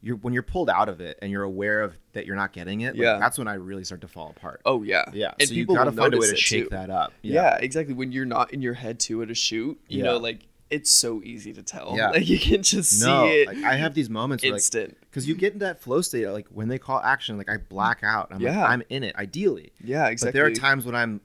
[0.02, 2.80] you're when you're pulled out of it and you're aware of that you're not getting
[2.80, 2.94] it.
[2.94, 3.18] Like, Yeah.
[3.18, 4.62] that's when I really start to fall apart.
[4.64, 5.34] oh yeah yeah.
[5.38, 6.68] and so you people got to find a way to shake too.
[6.70, 7.12] that up.
[7.20, 7.58] yeah.
[7.60, 10.04] exactly when you're not in your head too at a shoot you Yeah.
[10.04, 10.38] know like
[10.70, 11.94] it's so easy to tell.
[11.96, 12.10] Yeah.
[12.10, 14.96] like you can just No, see it like I have these moments where like instant.
[15.00, 18.00] because you get in that flow state like when they call action like i black
[18.02, 18.28] out.
[18.30, 18.60] I'm Yeah.
[18.60, 19.72] like i'm in it ideally.
[19.82, 21.20] Yeah exactly but there are times when i'm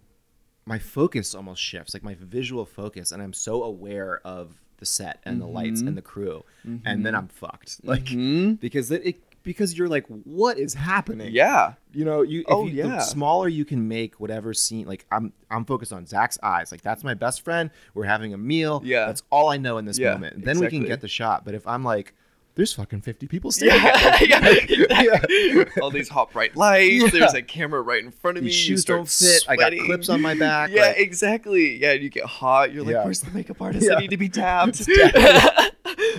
[0.66, 5.20] my focus almost shifts like my visual focus and i'm so aware of the set
[5.24, 6.43] and the lights and the crew
[6.84, 7.80] and then i'm fucked.
[7.84, 8.60] Like Mhm.
[8.60, 12.66] because it, it because you're like what is happening yeah you know you if Oh,
[12.66, 13.00] you, the yeah.
[13.00, 17.04] smaller you can make whatever scene like i'm i'm focused on zach's eyes like that's
[17.06, 19.06] my best friend we're having a meal Yeah.
[19.06, 21.54] that's all i know in this Yeah, moment then we can get the shot but
[21.54, 22.14] if i'm like
[22.56, 25.66] there's fucking 50 people standing yeah, yeah, exactly.
[25.82, 27.04] All these hot bright lights.
[27.04, 27.10] Yeah.
[27.20, 28.50] There's a camera right in front of me.
[28.50, 29.43] These you shoes don't fit.
[29.50, 30.70] I got clips on my back.
[30.72, 31.76] Yeah, like- exactly.
[31.76, 32.72] Yeah, you get hot.
[32.72, 33.04] You're like.
[33.04, 33.91] "Where's the makeup artist?
[33.91, 34.88] I need to be tapped."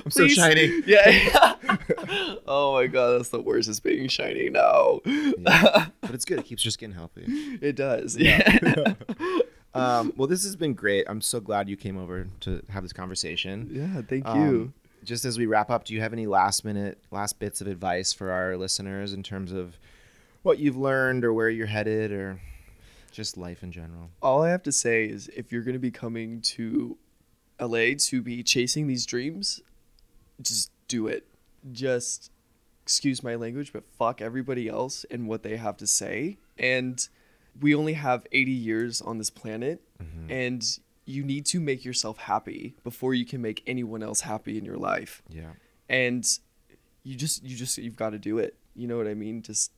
[0.07, 0.83] I'm so shiny.
[0.87, 1.55] Yeah.
[2.47, 3.69] oh my god, that's the worst.
[3.69, 5.01] Is being shiny now.
[5.05, 5.87] Yeah.
[6.01, 6.39] but it's good.
[6.39, 7.25] It keeps just getting healthy.
[7.61, 8.17] it does.
[8.17, 8.59] Yeah.
[8.63, 8.95] Yeah.
[9.75, 11.05] Um, well, this has been great.
[11.07, 13.69] I'm so glad you came over to have this conversation.
[13.71, 14.01] yeah.
[14.09, 14.73] Thank Um, you.
[15.05, 18.11] just as we wrap up, do you have any last minute, last bits of advice
[18.11, 19.77] for our listeners in terms of
[20.45, 22.41] what you've learned or where you're headed or
[23.13, 24.09] just life in general?
[24.23, 26.97] all I have to say is if you're going to be coming to
[27.61, 29.61] LA to be chasing these dreams,
[30.41, 31.27] just do it.
[31.73, 32.31] Just
[32.83, 36.39] excuse my language, but fuck everybody else and what they have to say.
[36.59, 37.07] And
[37.61, 40.31] we only have 80 years on this planet mm-hmm.
[40.31, 44.65] and you need to make yourself happy before you can make anyone else happy in
[44.65, 45.23] your life.
[45.29, 45.53] Yeah.
[45.89, 46.27] And
[47.05, 48.57] you just you just you've got to do it.
[48.75, 49.43] You know what I mean?
[49.43, 49.73] Just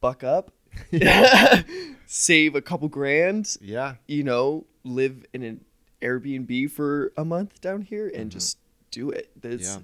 [0.00, 0.52] buck up.
[2.06, 3.96] Save a couple grand Yeah.
[4.06, 5.64] you know, live in an
[6.00, 8.28] Airbnb for a month down here and mm-hmm.
[8.30, 8.58] just
[8.92, 9.30] do it.
[9.40, 9.58] Mm-hmm.
[9.62, 9.78] Yeah.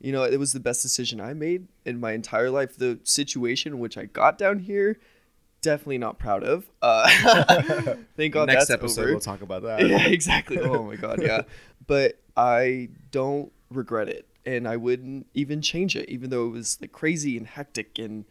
[0.00, 2.76] You know, it was the best decision I made in my entire life.
[2.76, 4.98] The situation in which I got down here,
[5.62, 6.68] definitely not proud of.
[6.82, 7.08] Uh,
[8.16, 9.10] thank God Next that's episode, over.
[9.12, 9.86] we'll talk about that.
[9.88, 10.58] yeah, exactly.
[10.58, 11.42] Oh my God, yeah.
[11.86, 16.78] But I don't regret it, and I wouldn't even change it, even though it was
[16.80, 17.98] like crazy and hectic.
[17.98, 18.24] And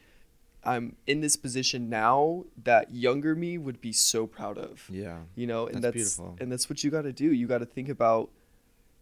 [0.63, 5.17] I'm in this position now that younger me would be so proud of Yeah.
[5.35, 6.37] you know and That's that's, beautiful.
[6.39, 8.29] and that's what you got to do you got to think about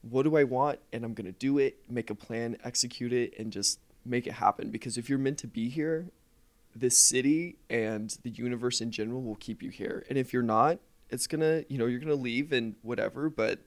[0.02, 0.80] what do i want?
[0.91, 4.34] And i'm going to do it make a plan execute it and just make it
[4.34, 4.72] happen.
[4.72, 6.08] Because if you're meant to be here
[6.76, 10.06] this city and the universe in general will keep you here.
[10.10, 10.80] And if you're not
[11.10, 13.60] it's going to you know you're going to leave and whatever but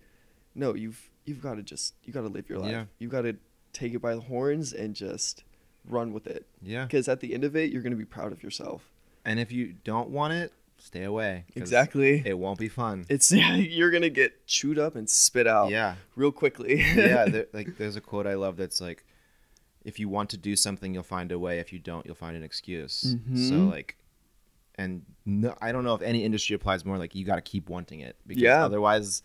[0.55, 2.73] no you've you've got to just you got to live your life.
[2.73, 2.85] Yeah.
[2.99, 3.37] you got to
[3.73, 5.45] take it by the horns and just
[5.87, 6.47] run with it.
[6.63, 6.85] Yeah.
[6.85, 8.91] because at the end of it you're going to be proud of yourself.
[9.25, 10.53] And if you don't want it,
[10.85, 11.45] stay away.
[11.57, 13.07] exactly It won't be fun.
[13.09, 15.95] it's you're gonna get chewed up and spit out Yeah.
[16.15, 16.77] real quickly.
[16.97, 19.05] yeah, there, like there's a quote I love that's like,
[19.85, 21.59] if you want to do something, you'll find a way.
[21.59, 22.93] If you don't, you'll find an excuse.
[23.01, 23.17] So
[23.55, 23.71] Mhm.
[23.71, 23.97] like,
[24.77, 26.99] and no, I don't know if any industry applies more.
[26.99, 28.65] Like you got to keep wanting it because Yeah.
[28.65, 29.23] otherwise,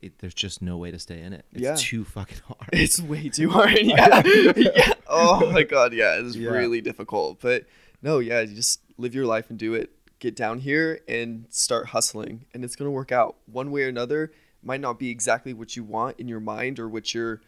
[0.00, 1.44] it, there's just no way to stay in it.
[1.52, 1.74] It's Yeah.
[1.78, 2.68] too fucking hard.
[2.72, 3.78] it's way too hard.
[3.80, 4.22] Yeah.
[4.56, 4.92] yeah.
[5.06, 6.50] Oh my god, yeah, it's Yeah.
[6.50, 7.40] really difficult.
[7.40, 7.66] But
[8.02, 9.90] no, yeah, you just live your life and do it.
[10.22, 14.30] Get down here and start hustling, and it's gonna work out one way or another.
[14.62, 17.40] Might not be exactly what you want in your mind or what your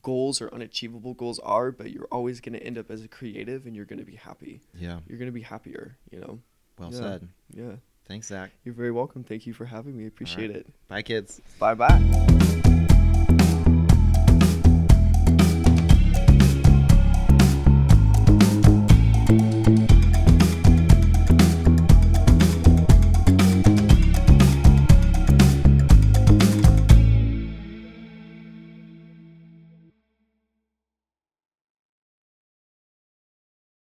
[0.00, 3.76] goals or unachievable goals are, but you're always gonna end up as a creative, and
[3.76, 4.62] you're gonna be happy.
[4.74, 5.00] yeah.
[5.06, 5.98] You're gonna be happier.
[6.10, 6.38] You know.
[6.78, 6.98] Well Yeah.
[6.98, 7.28] said.
[7.50, 7.72] Yeah.
[8.06, 8.50] Thanks, Zach.
[8.64, 9.24] You're very welcome.
[9.24, 10.06] Thank you for having me.
[10.06, 10.56] Appreciate right.
[10.60, 10.88] it.
[10.88, 11.42] Bye, kids.
[11.58, 12.78] Bye bye.